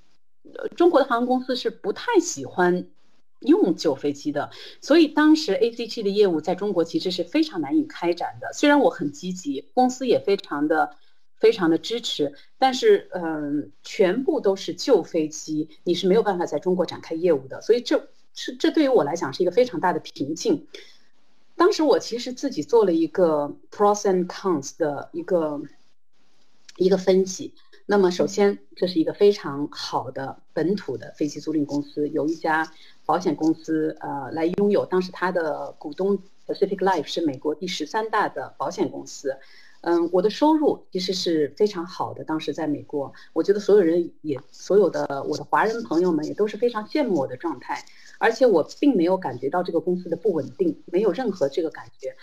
[0.77, 2.87] 中国的航空公司是不太喜欢
[3.43, 4.51] 用旧飞机的，
[4.81, 8.53] 所以当时 ACG 的业务在中国其实是非常难以开展的。
[8.53, 10.97] 虽然我很积极，公司也非常的
[11.37, 17.61] 非常的支持，但是嗯，全部都是旧飞机，你是没有办法在中国展开业务的。
[17.61, 20.67] 所以这是这对于我来讲是一个非常大的瓶颈。
[21.57, 25.61] 当时我其实自己做了一个 pros and cons 的一个
[26.77, 27.55] 一个分析。
[27.85, 32.73] 那么，首先，这是一个非常好的本土的飞机租赁公司，有一家
[33.05, 34.87] 保险公司，呃，来拥有。
[34.87, 39.37] 当时它的股东 Pacific Life 是美国第十三大的保险公司。
[39.83, 42.23] 嗯，我的收入其实是非常好的。
[42.23, 47.85] 当时在美国，我觉得所有人也，所有的我的华人朋友们也都是非常羡慕我的状态。
[48.19, 52.15] 而且我并没有感觉到这个公司的不稳定，没有任何这个感觉。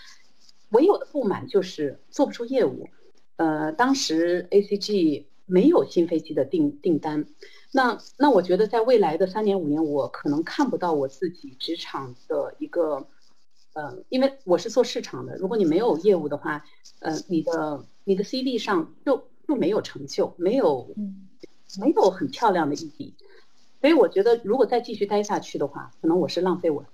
[0.69, 2.87] 唯有的不满就是做不出业务。
[3.35, 5.25] 呃，当时 ACG。
[5.51, 7.25] 没有新飞机的订订单，
[7.71, 13.07] 那那我觉得在未来的三年五年，我可能看不到我自己职场的一个，
[13.73, 16.65] 呃，因为我是做市场的，如果你没有业务的话，
[16.99, 20.95] 呃，你的你的 CV 上就就没有成就，没有
[21.79, 23.13] 没有很漂亮的一笔，
[23.81, 26.85] 所以我觉得如果再继续待下去的话，可能我是浪费我。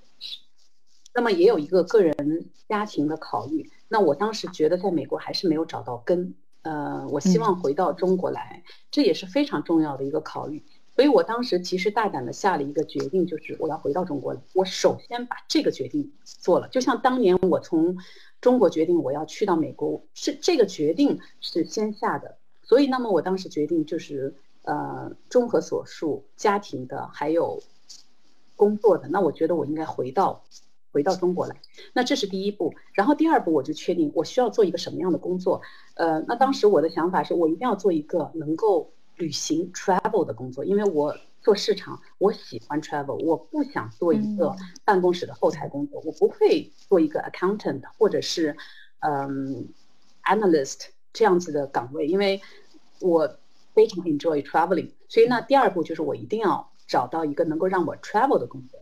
[1.13, 6.35] 那么也有一个个人家庭的考虑，那我当时觉得在美国还是没有找到根。
[6.65, 10.63] 呃，我希望回到中国来，这也是非常重要的一个考虑。
[10.95, 14.41] 所以我当时其实大胆的下了一个决定，就是我要回到中国来。
[14.53, 17.97] 我首先把这个决定做了，就像当年我从
[18.41, 22.37] 中国决定我要去到美国，是这个决定是先下的。
[22.63, 27.61] 所以，那么我当时决定就是呃，综合所述，家庭的还有
[28.55, 30.43] 工作的，那我觉得我应该回到。
[30.95, 31.59] 回到中国来，
[31.91, 32.73] 那这是第一步。
[32.93, 35.61] 然后第二步，我就确定我需要做一个什么样的工作。
[35.95, 44.55] 呃，那当时我的想法是我一定要做一个能够旅行 travel 的工作，因为我做市场，我喜欢 travel，我不想做一个
[44.85, 48.55] 办公室的后台工作，我不会做一个 accountant 或者是
[48.99, 49.67] 嗯
[50.23, 52.41] analyst 这样子的岗位，因为
[53.01, 53.37] 我
[53.73, 54.91] 非常 enjoy traveling。
[55.09, 58.79] 所以那第二步就是我一定要找到一个能够让我 travel 的工作。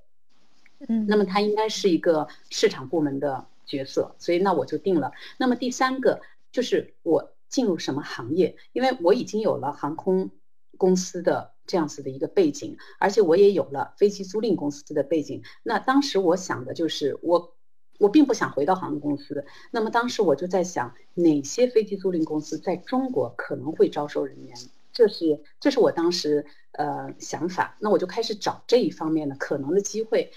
[0.88, 5.12] 嗯，那么他应该是一个市场部门的角色，所以那我就定了。
[5.38, 10.30] 那么第三个就是我进入什么行业，因为我已经有了航空
[10.78, 15.44] 公司的这样子的一个背景，而且我也有了飞机租赁公司的背景。
[15.64, 17.54] 那当时我想的就是我
[18.00, 19.46] 我并不想回到航空公司。
[19.72, 24.58] 那么当时我就在想哪些飞机租赁公司在中国可能会招收人员，
[24.92, 27.78] 这是这是我当时呃想法。
[27.80, 30.32] 那我就开始找这一方面的可能的机会。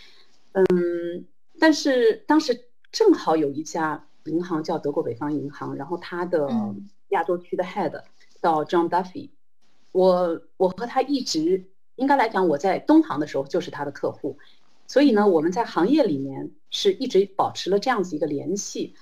[0.57, 1.27] 嗯，
[1.61, 6.49] 但是当时正好有一家银行叫德国北方银行，然后他的
[7.09, 8.03] 亚洲区的 head
[8.41, 9.29] 叫 John Duffy，
[9.93, 14.39] 我我和他一直应该来讲，我在东航的时候就是他的客户，
[14.87, 18.95] 所以呢，我们在行业里面是一直保持了这样子一个联系。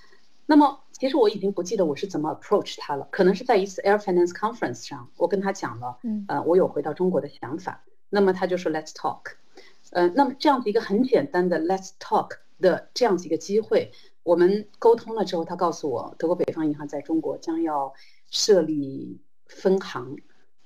[0.46, 9.36] 那么其实我已经不记得我是怎么 approach 他了，可能是在一次 Air Finance Conference 上，我跟他讲了，呃，我有回到中国的想法，那么他就说 Let's talk。
[9.94, 12.30] 呃，那么这样子一个很简单的 Let's talk
[12.60, 13.92] 的这样子一个机会，
[14.24, 17.94] 我们沟通了之后，他告诉我，德国北方银行在中国将要
[18.28, 20.16] 设立分行，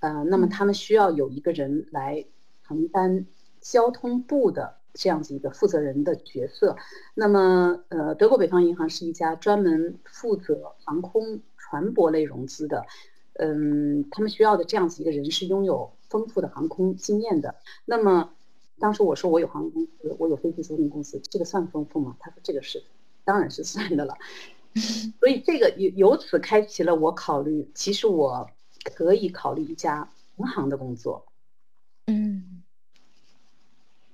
[0.00, 2.24] 呃，那么他们需要有一个人来
[2.66, 3.26] 承担
[3.60, 6.76] 交通部的这样子一个负责人的角色。
[7.14, 12.86] 那么，呃，德国北方银行是一家专门负责航空船舶类融资的，
[13.34, 17.56] 嗯，他们需要的这样子一个人是拥有丰富的航空经验的。
[17.84, 18.30] 那么
[18.80, 22.16] 当时我说我有航空公司，我有飞机租赁公司，这个算丰富吗？
[22.20, 22.82] 他说这个是，
[23.24, 24.16] 当然是算的了。
[25.18, 28.48] 所以这个由由此开启了我考虑，其实我
[28.84, 31.26] 可以考虑一家银行的工作。
[32.06, 32.62] 嗯，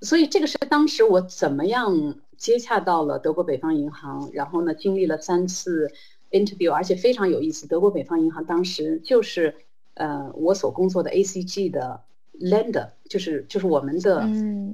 [0.01, 5.93] 所以这个是当时我怎么样接洽到了德国北方银行，然后呢，经历了三次
[6.31, 7.67] interview，而且非常有意思。
[7.67, 9.55] 德国北方银行当时就是
[9.95, 12.03] 呃我所工作的 ACG 的
[12.41, 14.29] lender，就是就是我们的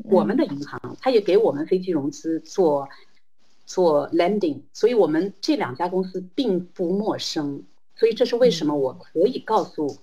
[0.04, 2.88] 我们的银行，它也给我们飞机融资做
[3.66, 7.64] 做 lending，所以我们这两家公司并不陌生。
[7.96, 9.98] 所以这是为什么我可以告诉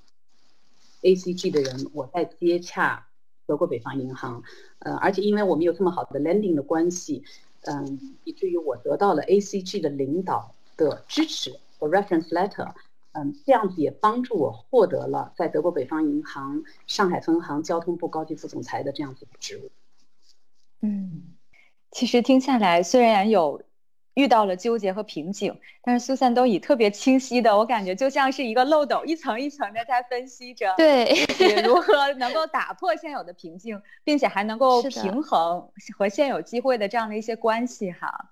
[1.02, 3.08] ACG 的人我在接洽
[3.48, 4.44] 德国北方银行，
[4.80, 7.24] 呃，而且因为我们有这么好的 lending 的关系，
[7.62, 12.72] 嗯，以至于我得到了 ACG 的领导的支持和 reference letter，
[13.18, 19.72] 嗯，这样子也帮助我获得了在德国北方银行上海分行交通部高级副总裁的这样子的职务。
[20.82, 21.24] 嗯，
[21.92, 23.62] 其实听下来虽然有。
[24.18, 31.14] 遇到了纠结和瓶颈，但是苏珊都以特别清晰的，我感觉就像是一个漏斗，一层一层的在分析着，对，
[31.64, 38.32] 如何能够打破现有的瓶颈，并且还能够平衡和现有机会的这样的一些关系哈。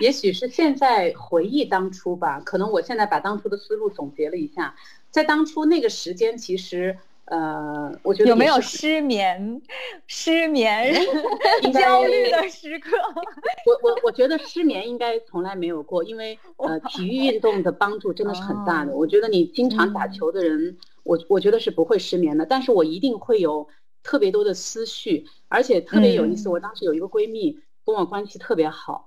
[0.00, 4.74] 也许是现在回忆当初吧，可能我现在把当初的思路总结了一下，
[5.10, 6.98] 在当初那个时间，其实。
[7.30, 9.60] 呃，我觉得有没有失眠、
[10.06, 10.94] 失眠、
[11.74, 12.96] 焦虑的时刻？
[13.66, 18.92] 我我我觉得失眠应该从来没有过，因为呃，体育运动的帮助真的是很大的。
[18.92, 22.46] 我觉得你经常打球的人，我我觉得是不会失眠的。
[22.46, 23.68] 但是我一定会有
[24.02, 26.48] 特别多的思绪，而且特别有意思。
[26.48, 29.06] 我当时有一个闺蜜跟我关系特别好，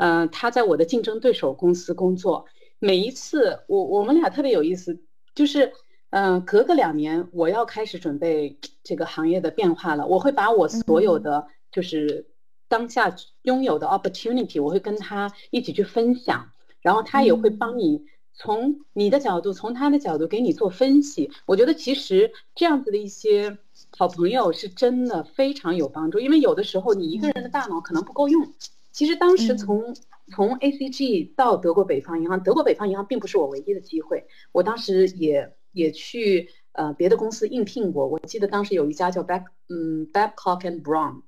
[0.00, 2.46] 嗯，他在我的竞争对手公司工作。
[2.78, 5.02] 每一次我我们俩特别有意思，
[5.34, 5.72] 就是。
[6.12, 10.08] 嗯，隔个两年，我要开始准备这个行业的变化了。
[10.08, 12.26] 我会把我所有的就是
[12.66, 21.30] 当下拥有的 opportunity，我会跟他一起去分享，然后他也会帮你从你的角度，从他的角度给你做分析。
[21.46, 23.58] 我觉得其实这样子的一些
[23.96, 28.52] 好朋友是真的非常有帮助，因为有的时候你一个人的大脑可能不够用。
[29.00, 29.96] 其实当时从
[30.30, 35.56] 从 ACG 到德国北方银行，德国北方银行并不是我唯一的机会，我当时也。
[35.72, 41.22] 也去呃别的公司应聘过，我记得当时有一家叫 Back 嗯 Babcock and Brown，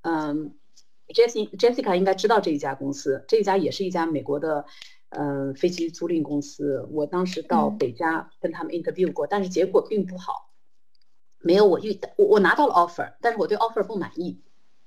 [0.00, 0.54] 嗯
[1.08, 4.64] ，Jessica Jessica 应该知道这一家公司，这一家也是一家美国的
[5.10, 6.88] 嗯飞机租赁公司。
[6.90, 10.54] 我当时到北加跟他们 interview 过，但是结果并不好，
[11.40, 14.40] 没有我预我我拿到了 offer，但是我对 offer 不满意。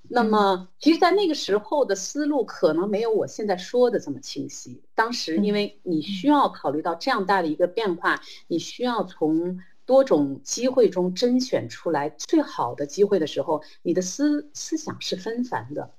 [0.10, 4.82] 那么，其实，在那个时候的思路可能没有我现在说的这么清晰。
[4.94, 15.92] 当时，因为你需要考虑到这样大的一个变化，你需要从多种机会中甄选出来最好的机会的时候，你的思思想是纷繁的。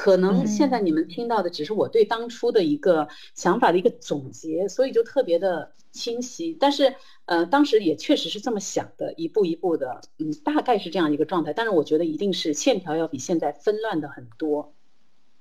[0.00, 6.56] 可能现在你们听到的只是我对当初的一个想法的一个总结，所以就特别的清晰。
[6.58, 6.94] 但是，
[7.26, 11.52] 呃，当时也确实是这么想的，一步一步的，嗯，大概是这样一个状态。
[11.52, 14.72] 但是我觉得一定是线条要比现在纷乱的很多。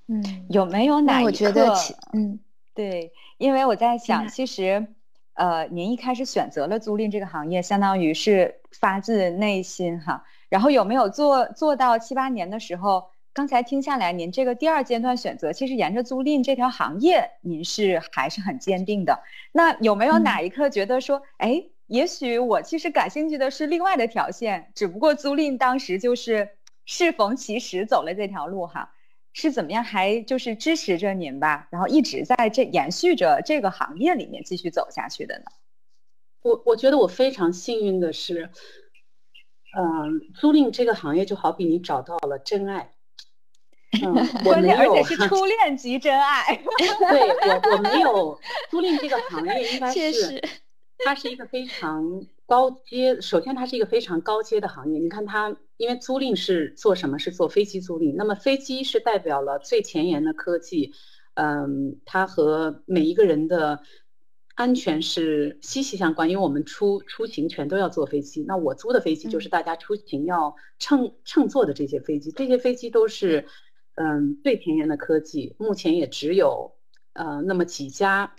[0.07, 1.74] 嗯，有没有哪一刻？
[2.12, 2.38] 嗯，
[2.76, 4.88] 对，因为我在想，其实，
[5.36, 10.26] 呃，您一开始选择了租赁这个行业，相当于是发自内心哈。
[10.49, 13.05] 然后有没有做做到七八年的时候？
[13.39, 19.23] 刚才听下来，您这个第二阶段选择，其实沿着租赁这条行业，您是还是很坚定的。
[19.53, 26.49] 那有没有哪一刻觉得说，哎，也许我其实感兴趣的是另外的条线，只不过租赁当时就是
[26.83, 28.91] 适逢其时走了这条路哈，
[29.31, 35.45] 是怎么样还就是支持着您吧，然后一直在这延续着这个行业里面继续走下去的呢？
[36.41, 38.49] 我我觉得我非常幸运的是，
[39.77, 42.91] 嗯，租赁这个行业就好比你找到了真爱。
[43.91, 44.13] 嗯，
[44.45, 46.55] 我没有，而且是初恋级真爱。
[46.77, 50.41] 对我，我没有租赁这个行业，应该是
[50.99, 53.19] 它是一个非常高阶。
[53.19, 54.99] 首先，它是一个非常高阶的行业。
[54.99, 57.17] 你看它，因为租赁是做什么？
[57.17, 58.13] 是做飞机租赁。
[58.15, 60.93] 那么飞机是代表了最前沿的科技，
[61.33, 63.81] 嗯，它和每一个人的
[64.53, 66.29] 安全是息息相关。
[66.29, 68.43] 因为我们出出行全都要坐飞机。
[68.47, 73.39] 那我租的飞机就是大家出行要乘乘坐的这些飞机，这些飞机都是。
[73.39, 73.47] 嗯，
[74.43, 76.74] 最前沿的科技，目前也只有
[77.14, 78.34] 呃那么几家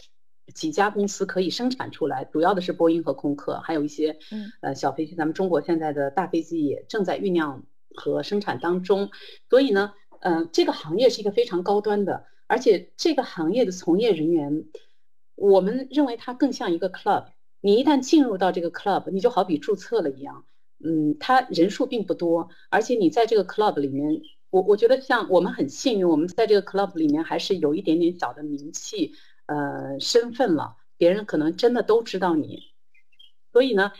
[0.55, 4.19] 几家公司可以生产出来，主要的是波音和空客，还有一些
[4.63, 9.11] 呃小飞机，咱们中国现在的大飞机也正在酝酿和生产当中。
[9.49, 14.65] 所以呢，呃，这个行业是一个非常高端的，而且这个行业的从业人员，
[15.35, 17.27] 我们认为它更像一个 club。
[17.61, 20.47] 你一旦进入到这个 club，你就好比注册了一样，
[20.83, 24.23] 嗯，它人数并不多，而且你在这个 club 里面。
[24.51, 29.13] 我我觉得像我们很幸运，我们在这个 club 里面还是有一点点小的名气，
[29.47, 32.73] 呃，身份了，别人可能真的都知道你。
[33.53, 33.93] 所以呢，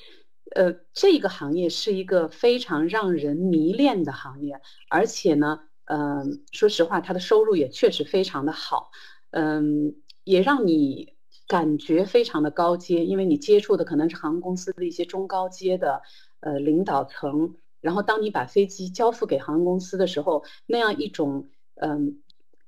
[0.55, 8.91] 呃，这个行业是一个非常让人迷恋的行业，而且呢，嗯，说实话，它的收入也确实非常的好，
[9.31, 9.95] 嗯，
[10.25, 11.15] 也让你
[11.47, 16.03] 感觉非常的高阶，因为你接触的可能是航空公司的一些中高阶的
[16.41, 22.21] 呃领导层，然后当你把飞机交付给航空公司的时候，那样一种嗯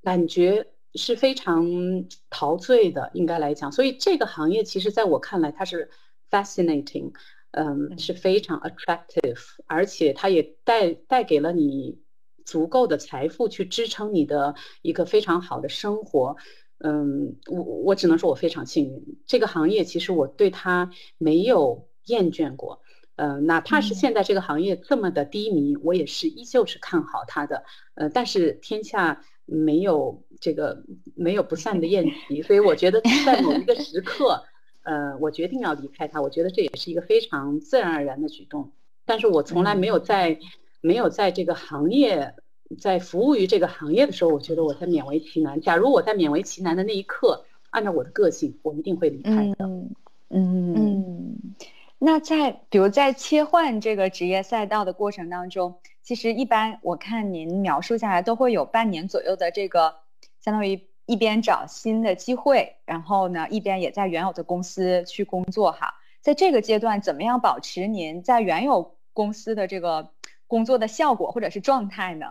[0.02, 1.64] 感觉是非常
[2.30, 5.90] 陶醉的，应该来讲，所以这个行业其实在我看来，它是
[6.30, 7.12] fascinating。
[7.54, 12.00] 嗯，是非常 attractive，而且它也带带给了你
[12.46, 16.38] 足够的财富去支撑你的一个非常好的生活。
[16.78, 22.80] 嗯，我我只能说我非常幸运，这个行业其实我对它没有厌倦过。
[23.22, 27.62] 呃，哪怕是现在这个行业这么的低迷，我也是依旧是看好它的。
[27.94, 30.82] 呃，但是天下没有这个
[31.14, 34.42] 没有不散的宴席，所以我觉得在 某一个时刻。
[34.82, 38.72] 呃，我决定要离开它，我觉得这也是一个非常自然而然的举动。
[39.04, 40.40] 但是我从来没有在
[40.80, 42.34] 没有在这个行业
[42.80, 45.60] 在服务于这个行业的时候，我觉得我在勉为其难。
[45.60, 49.64] 假如我在勉为其难的那一刻，按照我的个性，我一定会离开的。
[49.64, 51.38] 嗯嗯。
[52.04, 59.96] 那在比如在切换这个职业赛道的过程当中，其实一般我看您描述下来都会有半年左右的这个
[60.40, 60.88] 相当于。
[61.04, 65.94] 一边找新的机会，然后呢，一边也在原有的公司去工作哈。
[66.20, 70.12] 在这个阶段，怎么样保持您在原有公司的这个
[70.46, 72.28] 工作的效果或者是状态呢？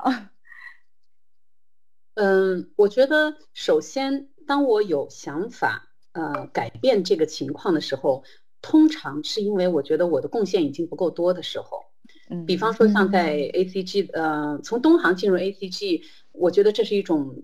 [2.16, 8.24] 嗯，我觉得首先，当我有想法呃改变这个情况的时候，
[8.62, 11.84] 通常是因为我觉得我的贡献已经不够多的时候。
[12.30, 16.02] 嗯，比方说像在 ACG，呃，从东航进入 ACG，
[16.32, 17.44] 我觉得这是一种。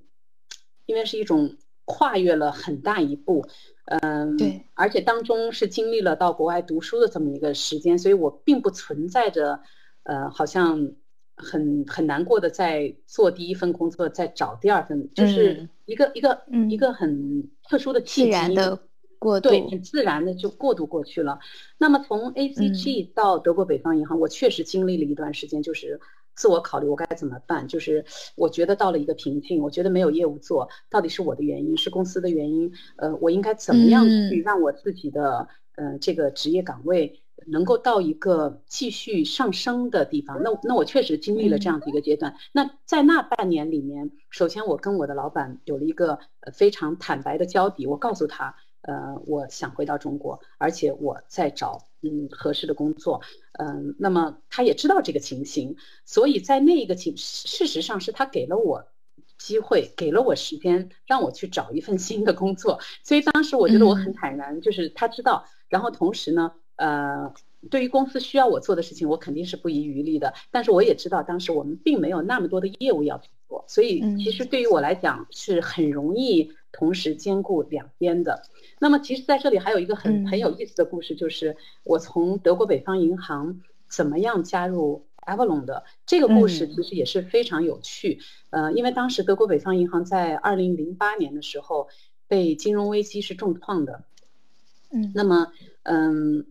[0.88, 3.45] 因为是一种跨越了很大一步，
[3.88, 9.59] 嗯，对，而且当中是经历了到国外读书的这么一个时间，所以我并不存在着，
[10.03, 10.93] 呃，好像
[11.36, 18.80] 很很难过的在做第一份工作，在找第二份，就是一个一个一个很特殊的契机，自然的
[19.20, 21.39] 过渡，对，很自然的就过渡过去了。
[21.78, 25.99] 那么从 ACG 到德国北方银行，我确实经历了一段时间，就是。
[26.39, 27.68] 自我考虑，我该怎么办？
[27.68, 28.05] 就是
[28.36, 32.72] 我觉得到了一个瓶颈，我觉得没有业务做，到底是我的原因，是公司的原因？
[32.97, 35.47] 呃，我应该怎么样去让我自己的
[35.78, 40.43] 呃这个职业岗位能够到一个继续上升的地方？
[40.43, 42.36] 那那我确实经历了这样的一个阶段。
[42.51, 46.20] 那在那半年里面，首先我跟我的老板有了一个
[46.53, 48.53] 非常坦白的交底，我告诉他。
[48.82, 53.21] 呃，我想回到中国，而且我在找嗯合适的工作，
[53.59, 55.75] 嗯，那么他也知道这个情形，
[56.05, 58.88] 所以在那一个情，事实上是他给了我
[59.38, 67.34] 机会，给了我时间，让我去找一份新的工作，所以当时我觉得我很坦然，就是他知道，然后同时呢，呃，
[67.69, 78.43] 对于公司需要我做的事情，我肯定是不遗余力的，但是我也知道当时我们并没有那么多的业务要去做，所以其实对于我来讲是很容易同时兼顾两边的。
[78.80, 88.20] 那么，其实在这里还有一个很很有意思的故事，就是我从德国北方银行怎么样加入 Avalon 的这个故事，其实也是非常有趣。
[88.51, 91.89] 呃，因为当时德国北方银行在二零零八年的时候
[92.28, 94.03] 被金融危机是重创的。
[94.91, 95.51] 嗯，那么，
[95.84, 96.45] 嗯，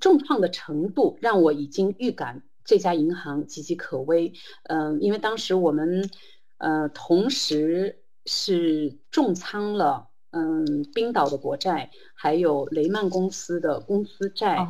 [0.00, 4.32] 重创的程度让我已经预感这家银行岌岌可危。
[4.64, 6.10] 嗯，因为当时我们，
[6.58, 7.99] 呃，同时
[8.32, 10.06] 是重仓了。
[10.32, 14.64] 嗯，冰岛的国债，还有雷曼公司的公司债，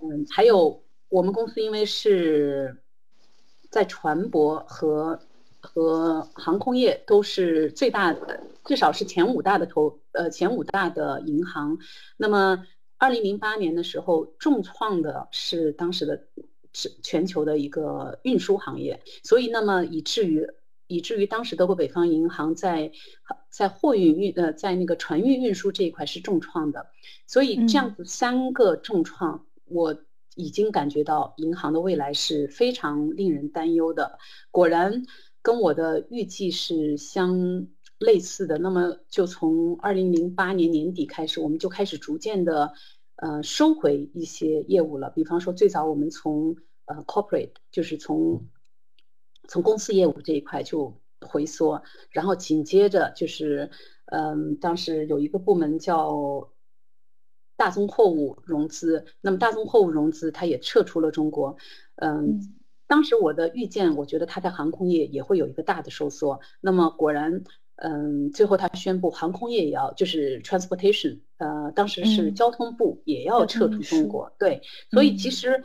[0.00, 2.76] 嗯，还有我们公司，因为是
[3.70, 5.20] 在船舶和
[5.60, 11.78] 和航空业都是最大的，至少是前五大的投呃前五大的银行。
[12.16, 12.66] 那么，
[12.98, 16.24] 二零零八年的时候，重创的是当时的
[16.72, 20.44] 是全球的一个运输行业，所以那么以至于。
[20.86, 22.92] 以至于当时德国北方银行在
[23.50, 26.86] 在货运运呃在那个船运运输这一块是重创的，
[27.26, 29.96] 所以这样子三个重创，我
[30.34, 34.18] 已经感觉到银行的未来是非常令人担忧的。
[34.50, 35.06] 果然
[35.42, 37.68] 跟我的预计是相
[37.98, 38.58] 类似的。
[38.58, 42.72] 那么就从二零零八年年底开始，我们就开始逐渐的
[43.16, 45.10] 呃收回一些业务了。
[45.10, 46.56] 比方说最早我们从
[46.86, 48.44] 呃 corporate 就是从
[49.48, 53.70] 从公司业务这一块就回缩，然后紧接着就是，
[54.06, 56.50] 嗯，当时有一个部门叫
[57.56, 61.56] 大宗货物融资，那么大宗货物融资它也撤出了中国，
[61.96, 62.40] 嗯，
[62.86, 67.44] 当时我的预见，我觉得它在航空业也会有一个大的收缩，那么果然，
[67.76, 74.32] 嗯，最后他宣布航空业也要，就是 transportation，呃，当时是交通部也要撤出中国。
[74.38, 75.62] 对，所以其实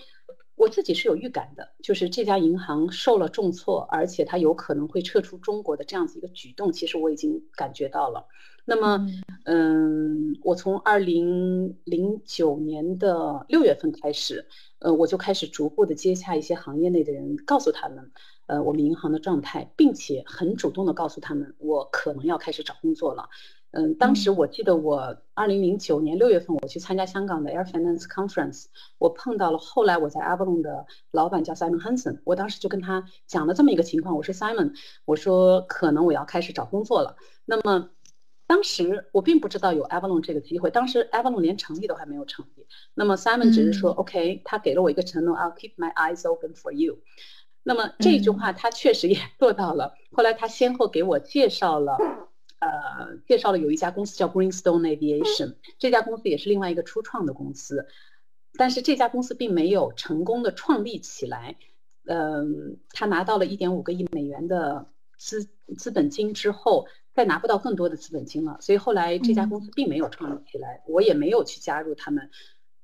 [0.59, 8.27] 我自己是有预感的，就是这家银行受了重挫，而且它有可能会撤出中国的这样子一个举动，其实我已经感觉到了。
[8.65, 9.07] 那么，
[9.45, 14.47] 嗯，我从二零零九年的六月份开始，
[14.79, 18.11] 呃，我就开始逐步的接洽一些行业内的人，告诉他们。
[18.47, 23.29] 呃，我们银行的状态，并且很主动的告诉他们，我可能要开始找工作了。
[23.71, 28.65] 嗯，当时我记得我二零零九年六月份我去参加香港的 Air Finance Conference，
[28.97, 34.73] 我碰到了后来我在 Avalon 的老板叫 Simon Hansen，我当时就跟他讲了这么一个情况，我说 Simon，
[35.05, 37.15] 我说可能我要开始找工作了。
[37.45, 37.89] 那么
[38.47, 42.65] 当时我并不知道有 Avalon 这个机会，当时 Avalon 连成立都还没有成立。
[42.95, 46.97] 那么 Simon 只是说 OK，他给了我一个承诺，I'll keep my eyes open for you。
[47.61, 49.93] 那么这句话他确实也 做到了。
[50.11, 51.97] 后来他先后给我介绍了，
[52.59, 57.87] 呃，介绍了有一家公司叫 Greenstone Aviation，这家公司也是另外一个初创的公司，
[58.53, 61.55] 但是这家公司并没有成功的创立起来。
[62.05, 65.47] 嗯，他拿到了一点五个亿美元的资
[65.77, 72.29] 资本金之后，再拿不到更多的资本金了，所以后来这家公司并没有创立起来，我也没有去加入他们。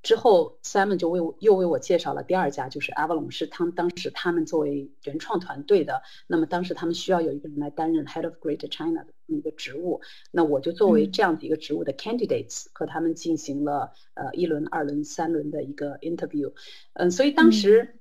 [0.04, 6.04] 之后，Simon 就为我又为我介绍了第二家，就是 Avalon，是他们当时他们作为原创团队的。
[6.28, 10.02] 那么当时他们需要有一个人来担任 Head of Greater China 的一个职务，
[10.32, 16.54] 那我就作为这样的一个职务的 candidates 和他们进行了呃一轮、二轮、三轮的一个 interview。
[16.94, 18.00] 嗯，所以当时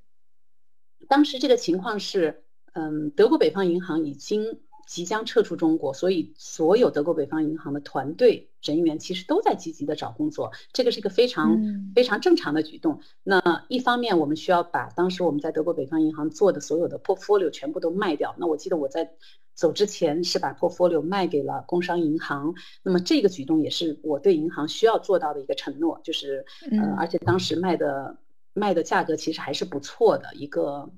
[1.09, 4.61] 当时这个情况是，嗯，德国北方银行已经。
[4.87, 11.59] 即将撤出中国，所以所有德国北方银行的团队人员其实都在积极的找工作，这个是一个非常
[11.95, 13.01] 非常正常的举动。
[13.23, 18.37] 那一方面，我们需要把当时我们在德国北方银行做的所有的 portfolio 全部都卖掉。
[18.39, 19.15] 那我记得我在
[19.55, 22.55] 走之前是把 portfolio 卖给了工商银行。
[22.83, 28.19] 那么这个举动也是我对银行需要做到的一个承诺，就是呃，而且当时卖的
[28.53, 30.91] 卖的价格其实还是不错的一个。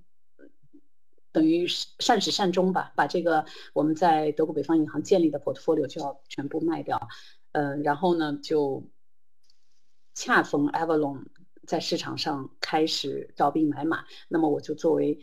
[1.32, 3.44] 等于善始善终吧，把这个
[3.74, 6.98] 我们在德国北方银行建立的 portfolio 就要全部卖掉，
[7.52, 8.82] 嗯，然后呢，就
[10.14, 11.26] 恰逢 Avalon
[11.66, 15.18] 在市场上开始招兵买马，那么我就作为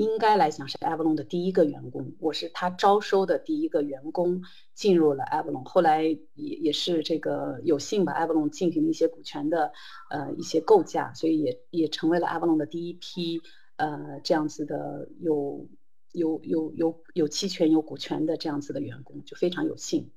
[0.00, 4.42] 应该来讲是 Avalon 的第一个员工，我是他招收的第一个员工
[4.74, 9.72] 进入了 Avalon，后来也也是这个有幸把 Avalon 进行了一些股权的
[10.10, 13.42] 呃一些构架，所以也也成为了 Avalon 的第一批。
[13.76, 15.66] 呃，这样子的有
[16.12, 20.10] 有有有有期权、有股权的这样子的员工，就非常有幸。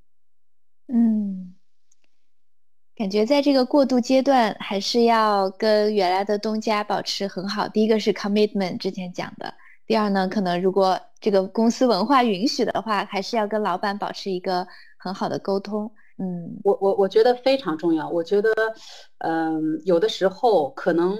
[0.87, 1.55] 嗯，
[2.93, 7.69] 感觉在这个过渡阶段，还是要跟原来的东家保持很好。
[7.69, 9.47] 第一个是 commitment，之前讲的；
[9.85, 14.67] 第二呢，可能如果这个公司文化允许的话，还是要跟老板保持一个
[14.97, 15.93] 很好的沟通。
[16.17, 18.09] 嗯，我我我觉得非常重要。
[18.09, 18.51] 我觉得，
[19.19, 21.17] 嗯，有的时候可能。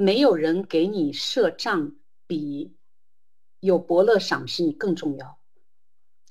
[0.00, 1.96] 没有人给你设账，
[2.28, 2.76] 比
[3.58, 5.40] 有伯乐赏识你更重要。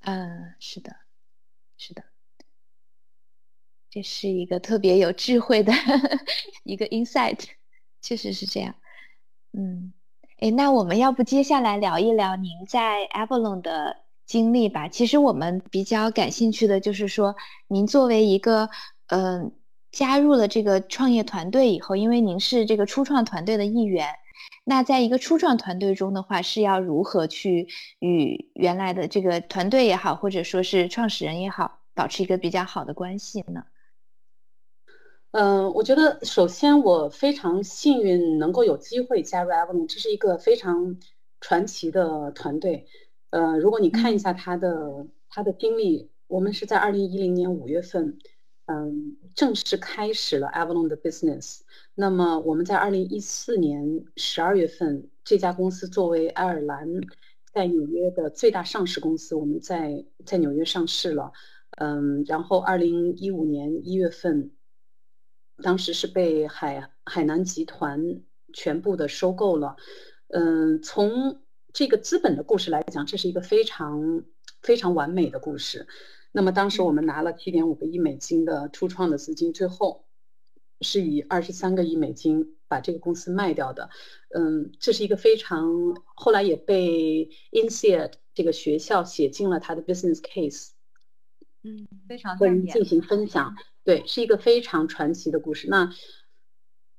[0.04, 0.96] 嗯，是的，
[1.78, 2.02] 是的，
[3.90, 5.74] 这是一个特别有智慧的
[6.64, 7.44] 一个 insight，
[8.02, 8.74] 确实是这样。
[9.52, 9.92] 嗯，
[10.40, 14.88] 哎，那我们要不接下来聊一聊您在 Avalon 的经历吧？
[14.88, 17.36] 其实我们比较感兴趣的就是说，
[17.68, 18.70] 您作为一个
[19.08, 19.52] 嗯。
[19.90, 24.06] 加入了这个创业团队以后，因为您是这个初创团队的一员，
[24.66, 27.68] 那在一个初创团队中的话，是要如何去
[28.00, 33.64] 与原来的这个团队也好，或者说是创始人也好，保持一个比较好的关系呢？
[35.40, 40.98] 嗯，我觉得首先我非常幸运能够有机会加入 Avalon，这是一个非常
[41.40, 42.88] 传奇的团队。
[43.30, 48.18] 呃，如果你看一下他的他的经历，我们是在二零一零年五月份。
[48.66, 51.60] 嗯，正式开始了 Avalon 的 business。
[51.94, 56.90] 那么我们在二零一四年十二月份，这家公司作为爱尔兰
[57.54, 61.32] 在纽约的最大上市公司，我们在在纽约上市了。
[61.78, 64.50] 嗯，然后二零一五年一月份，
[65.64, 68.22] 当时是被海海南集团
[68.54, 69.76] 全部的收购了。
[70.30, 71.42] 嗯，从
[71.74, 74.24] 这个资本的故事来讲，这是一个非常
[74.62, 75.88] 非常完美的故事。
[76.32, 80.06] 那么当时我们拿了七点五个亿美金的初创的资金，最后
[80.82, 83.90] 是以二十三个亿美金把这个公司卖掉的。
[84.30, 90.70] 嗯，这是一个非常后来也被 INSEAD 这个学校写进了他的 business case。
[91.68, 95.68] 嗯，非常和人进行分享，对，是一个非常传奇的故事。
[95.70, 95.94] 那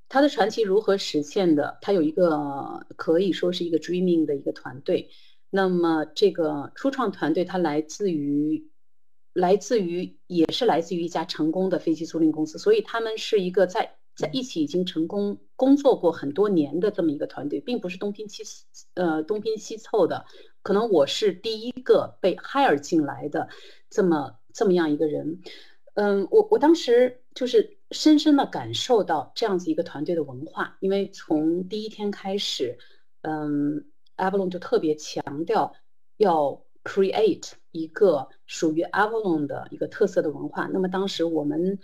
[0.09, 1.79] 他的传奇如何实现的？
[1.81, 5.11] 他有一个可以说是一个 dreaming 的一个团队。
[5.51, 8.71] 那么这个初创团队它来自于。
[9.35, 18.43] 来自于也是来自于一家成功的飞机租赁公司，所以他们是一个在在一起已经成功工作过很多年的这么一个团队，并不是东拼西
[18.95, 20.27] 呃东拼西凑的。
[20.63, 23.49] 可能我是第一个被 hire 进来的
[23.89, 25.41] 这么这么样一个人。
[25.95, 32.77] 嗯，我我当时就是深深的感受到这样子一个团队的文化，因为从第一天开始，
[33.23, 33.85] 嗯
[34.17, 35.75] ，Avalon 就特别强调
[36.17, 40.67] 要 create 一个属于 Avalon 的一个特色的文化。
[40.73, 41.79] 那么当时我们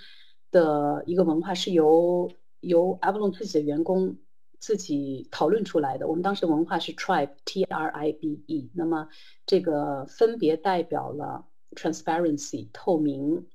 [0.51, 4.19] 的一个文化是由由 Avalon 自己的员工
[4.59, 6.07] 自己讨论出来的。
[6.09, 9.09] 我们当时文化是 Tribe，T R I B E，那么
[9.45, 13.47] 这个分别代表了 transparency 透明。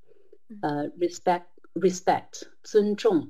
[0.64, 3.30] 呃，respect，respect，尊重，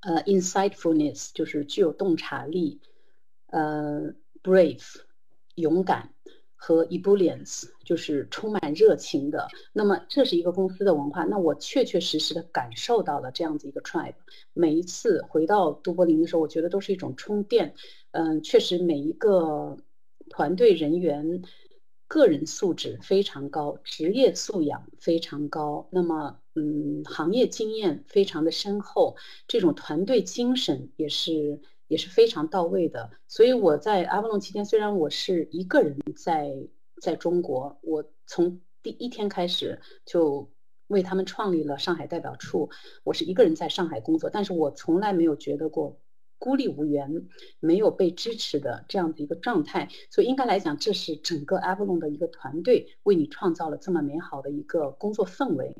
[0.00, 2.80] 呃，insightfulness，就是具有洞察力，
[3.48, 5.02] 呃，brave，
[5.56, 6.14] 勇敢，
[6.56, 9.48] 和 ebullience，就是充满热情的。
[9.74, 11.24] 那么这是一个公司的文化。
[11.24, 14.14] 那我确确实实的感受到了这样子一个 tribe。
[14.54, 17.74] 每一次回到都柏林的时候，我觉得都是一种充电。
[18.12, 19.76] 嗯，确实每一个
[20.30, 21.42] 团队人员。
[22.12, 29.16] 个人素质非常高，职业素养非常高，那么，嗯，行业经验非常的深厚，
[29.48, 31.58] 这种团队精神也是
[31.88, 33.12] 也是非常到位的。
[33.28, 36.52] 所以我在阿波隆期间，虽然我是一个人在
[37.00, 40.50] 在中国，我从第一天开始就
[40.88, 42.68] 为他们创立了上海代表处，
[43.04, 45.98] 我是一个人在上海工作，但是我从来没有觉得过。
[46.42, 47.28] 孤立无援，
[47.60, 55.76] 没有被支持的这样的一个状态，所以应该来讲，这是整个 Avalon 的一个团队为你创造了这么美好的一个工作氛围。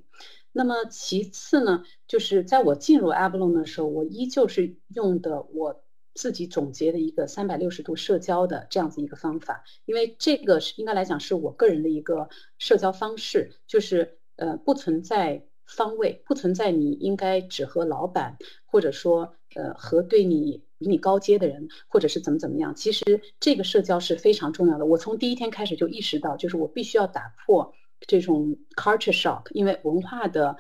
[0.53, 5.83] 那么其次呢，就是在我进入 Avalon 的时候，我依旧是用的我
[6.15, 15.49] 自己总结的一个三百六十度社交的这样子一个方法，因为这个是应该来讲是我个人的一个社交方式，就是呃不存在。
[15.65, 18.37] 方位不存在，你应该只和老板，
[18.67, 22.75] 或者说，呃，和对你比你高阶的人，或者是怎么怎么样。
[22.75, 24.87] 其实这个社交是非常重要的。
[24.87, 30.57] 我从第一天开始就意识到，就是我必须要打破这种 culture shock，因为文化的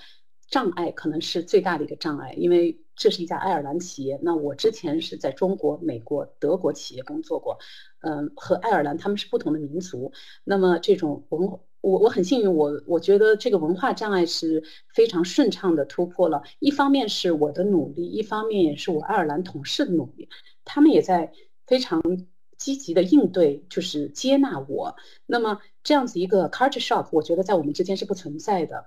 [0.48, 2.32] 障碍可能是最大的一个障碍。
[2.34, 7.58] 因为这是一家爱尔兰企业，那我之前是在中国、美国、德国企业工作过，
[8.02, 10.12] 嗯，和爱尔兰他们是不同的民族，
[10.44, 11.58] 那么这种文化。
[11.82, 14.62] 我我很幸运，我我觉得这个文化障碍是
[14.94, 16.42] 非常顺畅的突破了。
[16.60, 20.28] 一方面是我的努力，一方面也是我爱尔兰同事的努力，
[20.64, 21.32] 他们也在
[21.66, 22.00] 非常
[22.56, 24.94] 积极的应对，就是接纳我。
[25.26, 28.86] 那么这样子一个 culture shock，我觉得在我们之间是不存在的，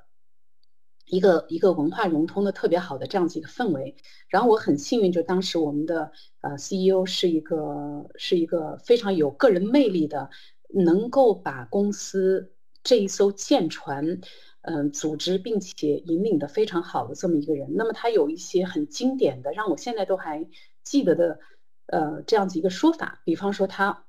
[1.05, 3.97] 一个一个文化融通的特别好的这样子一个氛围。
[4.29, 10.29] 然后我很幸运，就当时我们的呃 CEO 是一个是一个非常有个人魅力的，
[10.69, 12.53] 能够把公司。
[12.85, 14.21] 这一艘舰船，
[14.61, 20.47] 嗯，组织并且引领的非常好的这么一个人，那么他有一些很经典的，让我现在都还
[20.83, 21.39] 记得的，
[21.87, 23.21] 呃，这样子一个说法。
[23.25, 24.05] 比方说，他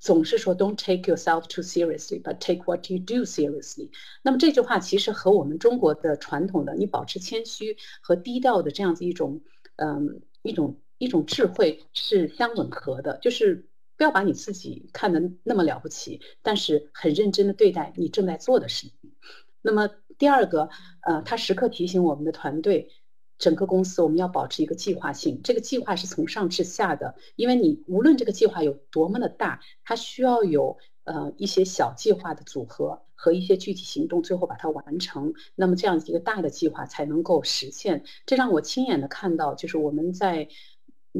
[0.00, 3.90] 总是说 “Don't take yourself too seriously, but take what you do seriously”。
[4.22, 9.40] 那么这句话其实和我们中国的传统的你保持谦虚和低调的这样子一种，
[9.76, 13.64] 嗯，一种一种智慧是相吻合的，就是。
[13.98, 19.12] 不要把你自己看得那么了不起，但是很认真的对待你正在做的事情。
[19.60, 20.70] 那么第二个，
[21.02, 22.92] 呃，他时刻提醒我们的团队，
[23.38, 25.40] 整个公司我们要保持一个计划性。
[25.42, 35.34] 这个计划是从上至下的，因为你无论这个计划有多么的大，它需要有呃一些小计划的组合和一些具体行动，最后把它完成。
[35.56, 38.04] 那么这样一个大的计划才能够实现。
[38.26, 40.48] 这让我亲眼的看到，就是我们在。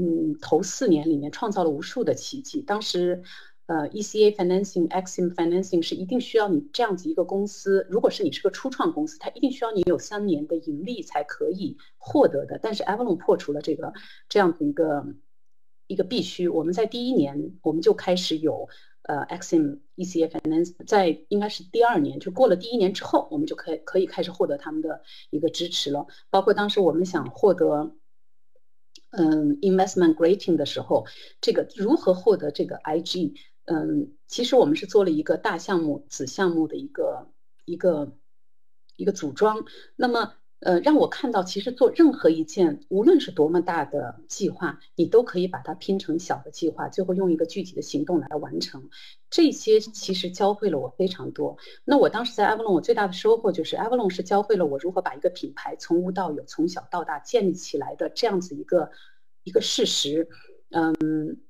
[0.01, 2.63] 嗯，头四年里面创造了无数的奇迹。
[2.63, 3.21] 当时，
[3.67, 12.61] 呃，ECA financing、Exim financing 是一定需要你这样子一个公司，如果是你是个初创公司，它一定需要你有三年的盈利才可以获得的。
[12.63, 13.93] 但是 Avalon 破除了这个
[14.29, 15.05] 这样子一个
[15.89, 16.47] 一个必须。
[16.47, 18.69] 我们在第一年我们就开始有
[19.03, 26.07] 呃 Exim、ECA finance，在应该是第二年，就过了第一年之后，我们就可以可以开始获得他们的一个支持了。
[26.31, 27.97] 包括当时我们想获得。
[29.11, 31.07] 嗯，investment grading 的时候，
[31.41, 33.35] 这个如何获得这个 IG？
[33.65, 37.29] 嗯，其实我们是做了一个大项目、子项目的一个
[37.65, 38.13] 一个
[38.97, 39.65] 一个组装。
[39.97, 40.35] 那么。
[40.61, 48.91] 呃，让我看到，其实做任何一件，无论是多么大的计划，你都可以把它拼成小的计划，最后用一个具体的行动来完成。
[49.31, 51.59] 这些其实教会了我非常多。
[51.85, 58.91] 那我当时在 Avalon，我最大的收获就是 Avalon 是教会了我如何把一个品牌从无到有、从小到大建立起来的这样子一个
[59.45, 60.29] 一个事实。
[60.71, 61.41] 嗯，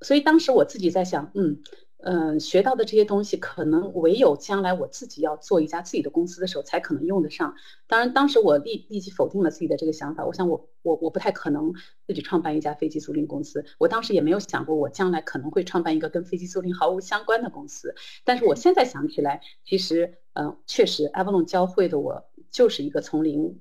[0.00, 1.62] 所以当时我自己在想，嗯，
[1.98, 7.54] 嗯，学到的这些东西，可能唯有将来我自己要做一家自己的公司的时候，才可能用得上。
[7.88, 10.24] 当然，当时我立立即否定了自己的这个想法。
[10.26, 11.72] 我想，我我我不太可能
[12.06, 13.64] 自己创办一家飞机租赁公司。
[13.78, 17.94] 我当时也没有想过，我将来可能会创办一个跟飞机租赁毫无相关的公司。
[18.24, 23.60] 但是我现在想起来，其实，嗯，确实，Avalon 教会的我就是一个从零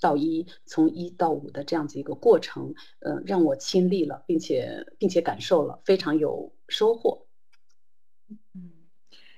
[0.00, 2.74] 到一，从一到五的这样子一个过程。
[3.00, 7.23] 嗯，让我亲历了，并且并且感受了，非常有收获。
[8.28, 8.72] 嗯，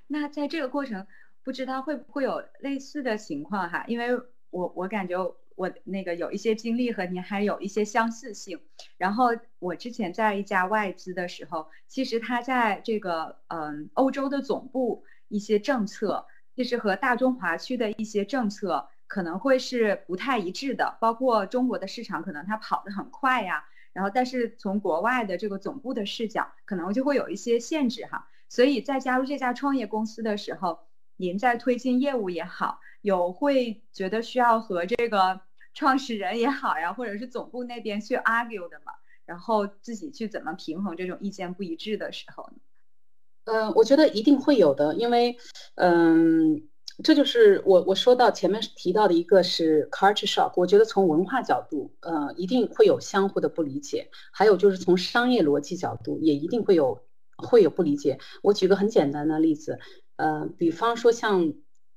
[0.06, 1.06] 那在这个过程，
[1.42, 3.84] 不知道会不会有类似的情况哈？
[3.88, 4.16] 因为
[4.50, 5.16] 我我感觉
[5.54, 8.60] 我那个有一些经历和您还有一些相似性。
[8.96, 9.26] 然后
[9.58, 20.96] 我之前在一家外资的时候，其实他在这个嗯欧洲的总部一些政策，其实和大中华区的一些政策可能会是不太一致的。
[21.00, 28.28] 包括中国的市场可能它跑得很快呀，然后但是从国外的这个总部的视角，可能就会有一些限制哈。
[28.48, 30.78] 所以在加入这家创业公司的时候，
[31.16, 35.40] 您在推进业务也好，有会觉得需要和这个
[35.74, 38.92] 创始人也好呀，或者是总部那边去 argue 的吗？
[39.24, 42.58] 然后自己去怎么平衡这种意见不一致的时候呢？
[43.46, 45.36] 嗯，我觉得一定会有的，因为，
[45.74, 46.68] 嗯，
[47.02, 50.52] 这就是我我说到前面提到的一个是 culture shock。
[50.56, 57.05] 我觉得从文化角度，呃，一定会有相互的不理解，还有就是从商业逻辑角度，也一定会有。
[57.38, 58.18] 会有不理解。
[58.42, 59.78] 我举个很简单的例子，
[60.16, 61.54] 呃，比方说像，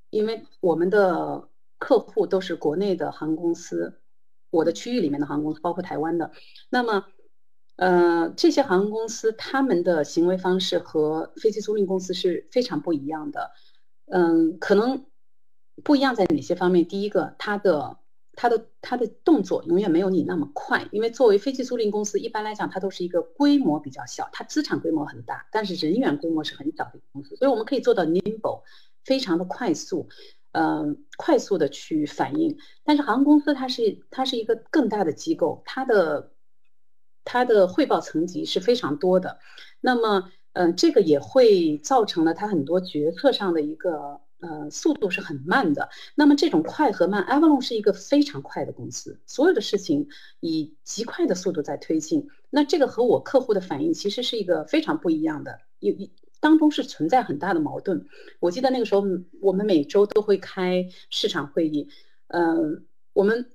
[0.10, 4.02] 因为我们的客户都是国内的航空公司，
[4.50, 6.32] 我的区域里面的航空公司，包括台湾的，
[6.70, 7.06] 那么，
[7.78, 13.52] 呃，这些航空公司他们的行为方式和飞机租赁公司是非常不一样的。
[14.08, 15.06] 嗯，可能
[15.84, 16.86] 不一样在哪些方面？
[16.88, 17.99] 第一个，它的。
[18.42, 28.62] 它的它的动作永远没有你那么快，因为作为飞机租赁公司，一般来讲它都是一个规模比较小，它资产规模很大，但是人员规模是很小的一个公司，所以我们可以做到 nimble，
[29.04, 30.08] 非常的快速，
[30.54, 32.58] 嗯，快速的去反应。
[32.86, 36.32] 但是航空公司它是它是一个更大的机构，它的
[37.26, 39.40] 它的汇报层级是非常多的，
[39.82, 44.22] 那么嗯，这个也会造成了它很多决策上的一个。
[44.42, 45.90] 呃，速度是很慢的。
[46.16, 50.08] 那么这种快和慢，Avalon 是一个非常快的公司，所有的事情
[50.40, 52.30] 以极快的速度在推进。
[52.50, 55.94] 那这个和我客户的反应其实是一个非常不一样的，有
[56.40, 58.06] 当中是存在很大的矛盾。
[58.40, 59.04] 我记得那个时候，
[59.42, 61.90] 我们每周都会开市场会议。
[62.28, 63.52] 嗯，我们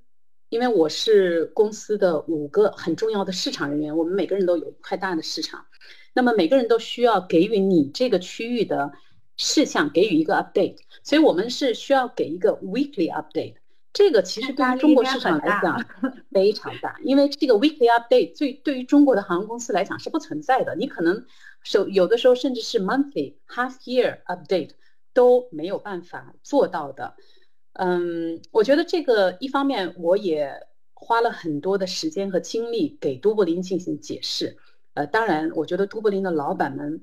[0.50, 5.64] 因为我是公司的五个很重要的市场人员，我们每个人都有一块大的市场，
[6.12, 8.92] 那么每个人都需要给予你这个区域的。
[9.36, 13.54] 事项给予一个 update，所以我们是需要给一个 weekly update。
[13.92, 15.84] 这个其实对于中国市场来讲
[16.32, 20.74] 非常大，因为这个 weekly update 最对于中国的航空公司来讲是不存在的。
[20.74, 21.24] 你可能
[21.72, 24.70] 有有的时候甚至是 monthly、half year update
[25.12, 27.14] 都没有办法做到的。
[27.74, 34.56] 嗯，我觉得这个一方面我也花了很多的时间和精力给都柏林进行解释。
[34.94, 37.00] 呃，当然，我觉得都柏林的老板们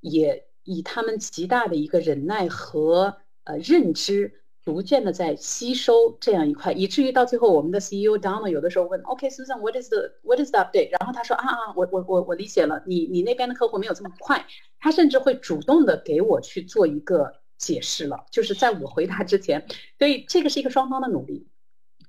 [0.00, 0.46] 也。
[0.64, 10.90] 以他们极大的一个忍耐和呃认知，逐渐的在吸收这样一块，以至于到最后，我们的 CEO Donald 有的时候问，OK，Susan，what is the what is the update？
[10.90, 14.46] 然后他说啊啊，我我我我理解了，你你那边的客户没有这么快，
[14.80, 19.66] 他甚至会主动的给我去做一个解释了，就是在我回答之前，
[19.98, 21.46] 所以这个是一个双方的努力，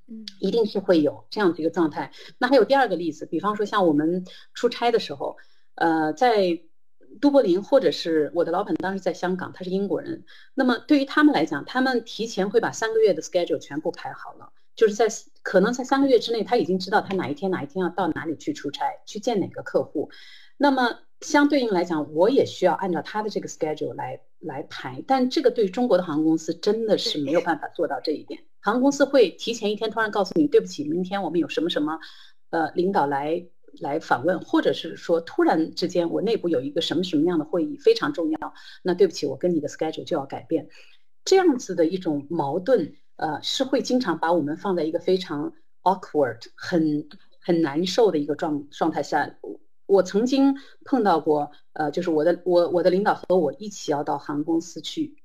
[0.07, 2.13] 嗯，一定是会有这样的一个状态。
[2.37, 5.35] 那还有第二个例子，比方说像我们出差的时候，
[5.75, 6.61] 呃，在。
[7.21, 10.25] 都柏林，或者是我的老板当时在香港，他是英国人。
[10.53, 15.07] 那么对于他们来讲，他们提前会把三个月的 schedule 全部排好了，就是在
[15.41, 20.09] 可能在三个月之内，他已经知道他哪一天哪一天要到哪里去出差，去见哪个客户。
[20.57, 25.03] 那么相对应来讲，我也需要按照他的这个 schedule 来来排。
[25.07, 28.41] 但这个对中国的航空公司真的是没有办法做到这一点。
[28.61, 31.99] 航空公司会提前一天突然告诉你，对不起，明天我们有什么什么，
[32.49, 33.47] 呃，领导来。
[33.79, 38.53] 来访问，或者是说突然之间我内部有一个什么什么样的会议非常重要，
[38.83, 40.67] 那对不起，我跟你的 schedule 就要改变，
[41.23, 45.53] 这样子的一种矛盾，呃，是会经常把我们放在一个非常
[45.83, 47.07] awkward、很
[47.39, 49.37] 很难受的一个状状态下。
[49.87, 55.15] 我曾经碰到过，呃，就是我的我我的领导和我一起要到航空公司去。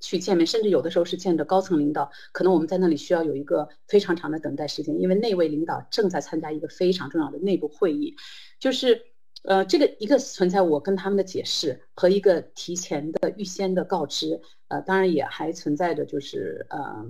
[0.00, 8.16] 去见面，甚至有的时候是见着高层领导，可能我们在那里需要有一个非常长的等待时间，因为那位领导正在参加一个非常重要的内部会议。
[8.58, 9.02] 就是，
[9.44, 17.06] 呃，这个一个存在我跟他们的解释和一个提前的预先的告知，呃，当然也还存在着就是，呃，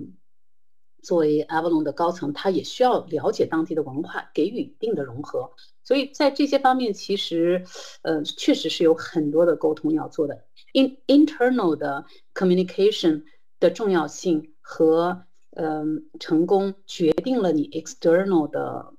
[1.01, 5.51] 作为 Avalon 的高层，他也需要了解当地的文化，给予一定的融合。
[5.83, 7.65] 所以在这些方面，其实，
[8.03, 10.45] 呃，确实是有很多的沟通要做的。
[10.73, 13.23] In internal 的 communication
[13.59, 18.93] 的重要性和嗯成功，决定了你 external 的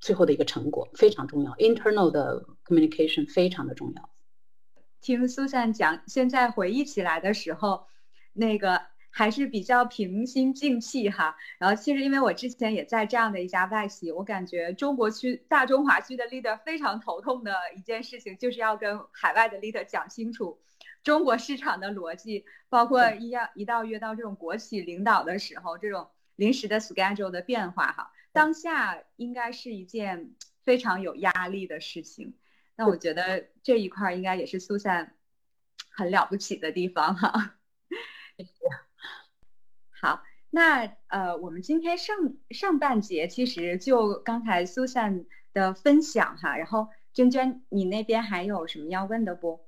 [0.00, 1.52] 最后的一个成果，非常重要。
[1.52, 4.10] internal 的 communication 非常的重要。
[5.00, 7.86] 听苏珊讲，现在回忆起来的时候，
[8.32, 8.82] 那个。
[9.16, 20.58] 还是比较平心静气哈，然后其实因为我之前也在这样的一家外企，我感觉中国区大中华区的 leader 非常头痛的一件事情，就是要跟海外的 leader 讲清楚
[21.04, 32.34] 中国市场的逻辑，包括一要一到约到这种国企领导的时候，这种临时的 schedule 的变化哈，当下应该是一件非常有压力的事情。
[32.74, 35.14] 那我觉得这一块应该也是苏珊
[35.90, 37.54] 很了不起的地方哈。
[39.90, 42.16] 好，那呃，我们今天上
[42.50, 49.63] 上半节其实就刚才苏珊的分享哈，然后娟娟，你那边还有什么要问的不？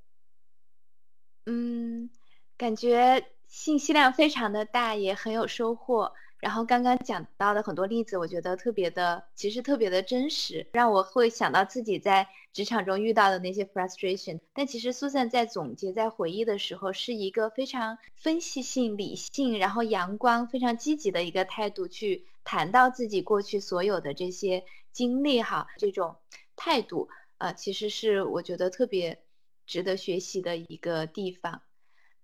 [1.46, 2.10] 嗯，
[2.56, 6.12] 感觉信息量非常的大，也很有收获。
[6.38, 14.40] 然后刚刚讲到的很多例子，我觉得特别的，其实特别的真实，让我会想到自己在职场中遇到的那些 frustration。
[14.52, 25.68] 但其实苏珊在总结、在回忆的时候，是一个非常分析性、理性，然后阳光、非常积极的一个态度去谈到自己过去所有的这些经历哈。
[25.78, 26.16] 这种
[26.54, 29.18] 态度，呃，其实是我觉得特别
[29.66, 31.62] 值得学习的一个地方。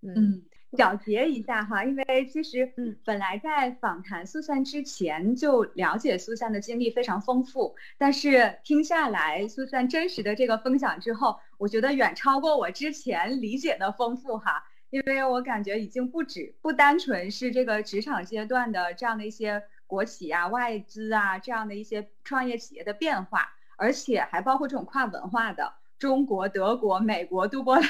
[0.01, 0.45] 嗯。
[0.75, 27.89] 小结一下哈，因为其实嗯，本来在访谈苏珊之前就了解苏珊的经历非常丰富，但是听下来苏珊真实的这个分享之后，我觉得远超过我之前理解的丰富哈，因为我感觉已经不止不单纯是这个职场阶段的这样的一些国企啊、外资啊这样的一些创业企业的变化，而且还包括这种跨文化的中国、德国、美国、杜波兰，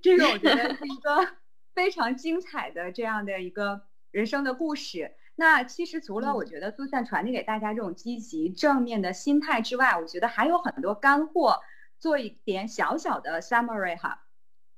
[0.00, 1.36] 这个我觉得是一个。
[1.74, 5.12] 非常精彩的这样的一个人生的故事。
[5.34, 11.60] 那其实除了我觉得苏珊传递给大家这种积极正面的心态之外，我觉得还有很多干货，
[11.98, 14.22] 做一点小小的 summary 哈，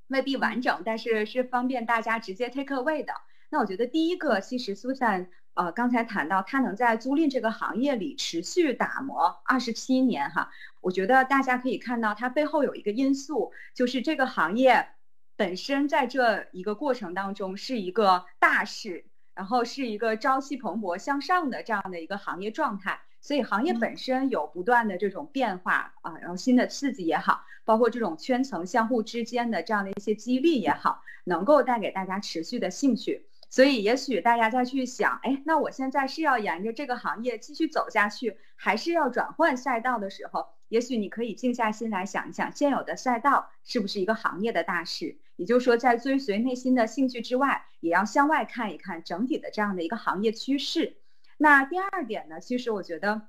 [0.08, 3.12] 未必完整，但是是方便大家直接 take away 的。
[3.48, 14.90] 那我觉得第一个，其实苏珊呃刚才谈到他能在租赁这个行业里持续打磨二十七年哈，我觉得大家可以看到它背后有一个因素，就是这个行业。
[15.36, 19.04] 本身在这一个过程当中是一个大势，
[19.36, 33.27] 然后是一个朝气蓬勃向上的这样的一个行业状态，所以行业本身有不断的这种变化啊，然后新的刺激也好，包括这种圈层相互之间的这样的一些激励也好，能够带给大家持续的兴趣。
[33.50, 45.18] 所以也许大家再去想，哎，那我现在是要沿着这个行业继续走下去，还是要转换赛道的时候，也许你可以静下心来想一想，现有的赛道是不是一个行业的大势。
[45.36, 50.96] 也就是说，在追随内心的兴趣之外，也要向外看一看整体的这样的一个行业趋势。
[51.36, 53.28] 那第二点呢，其实我觉得，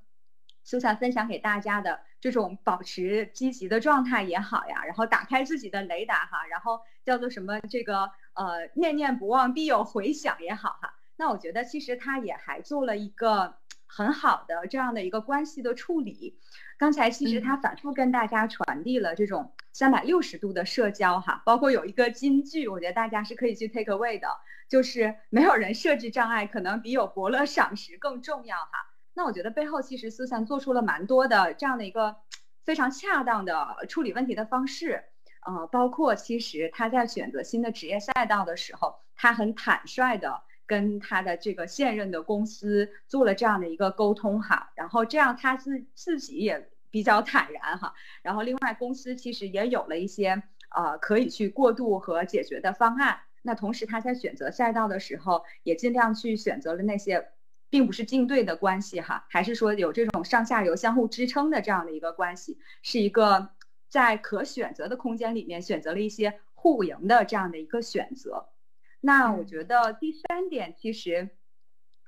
[0.63, 8.09] 苏想分享给大家的这种保持积极的状态也好呀，然后打开自己的雷达哈，然后叫做什么这个
[8.39, 10.93] 呃念念不忘必有回响也好哈。
[11.17, 16.39] 那我觉得其实他也还做了一个很好的这样的一个关系的处理。
[16.77, 24.29] 刚才其实他反复跟大家传递了这种三百六十度的社交哈，包括有一个金句，我觉得大家是可以去 take away 的，
[24.69, 28.71] 就是没有人设置障碍，可能比有伯乐赏识更重要哈。
[29.13, 32.15] 那我觉得背后其实苏珊做出了蛮多的这样的一个
[32.63, 35.03] 非常恰当的处理问题的方式，
[35.55, 40.43] 呃，包括其实他在选择新的职业赛道的时候，他很坦率的。
[40.69, 53.21] 跟他的这个现任的公司做了这样的一个沟通哈，然后这样他自自己也比较坦然哈，然后另外公司其实也有了一些呃可以去过渡和解决的方案。
[53.41, 57.29] 那同时他在选择赛道的时候，也尽量去选择了那些
[57.71, 63.49] 并不是竞对的关系哈，还是说有这种上下游相互支撑的这样的一个关系，是一个
[63.89, 68.49] 在可选择的空间里面选择了一些互赢的这样的一个选择。
[69.01, 71.29] 那我觉得第三点，其实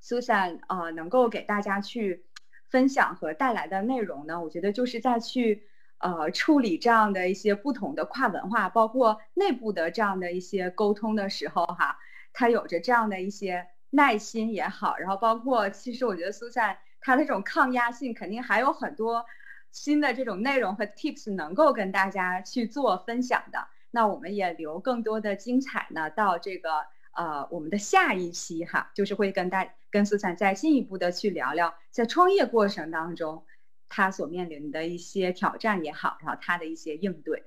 [0.02, 2.24] ，Susan 呃能够给大家去
[2.68, 5.66] 分享和带来的内容呢，我觉得就是在去
[5.98, 11.98] 呃处理这样的一些不同的跨文化，包括内部的这样的一些沟通的时候哈，
[12.32, 19.24] 他有着这样的一些耐心也好，然后包括其实我觉得 Susan 他这种抗压性肯定还有很多
[19.72, 23.66] 新的这种内容和 tips 能够跟大家去做分享的。
[23.90, 33.44] 那我们也留更多的精彩呢，到这个呃，我们的下一期哈，就是会跟大跟苏珊再进一步的去聊聊，在创业过程当中，
[33.88, 37.44] 他所面临的一些挑战也好，然后他的一些应对。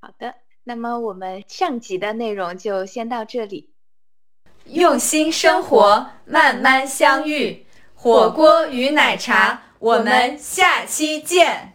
[0.00, 3.72] 好的，那么我们上集的内容就先到这里。
[4.66, 7.64] 用心生活，慢慢相遇，
[7.94, 11.72] 火锅与奶茶，我们下期见。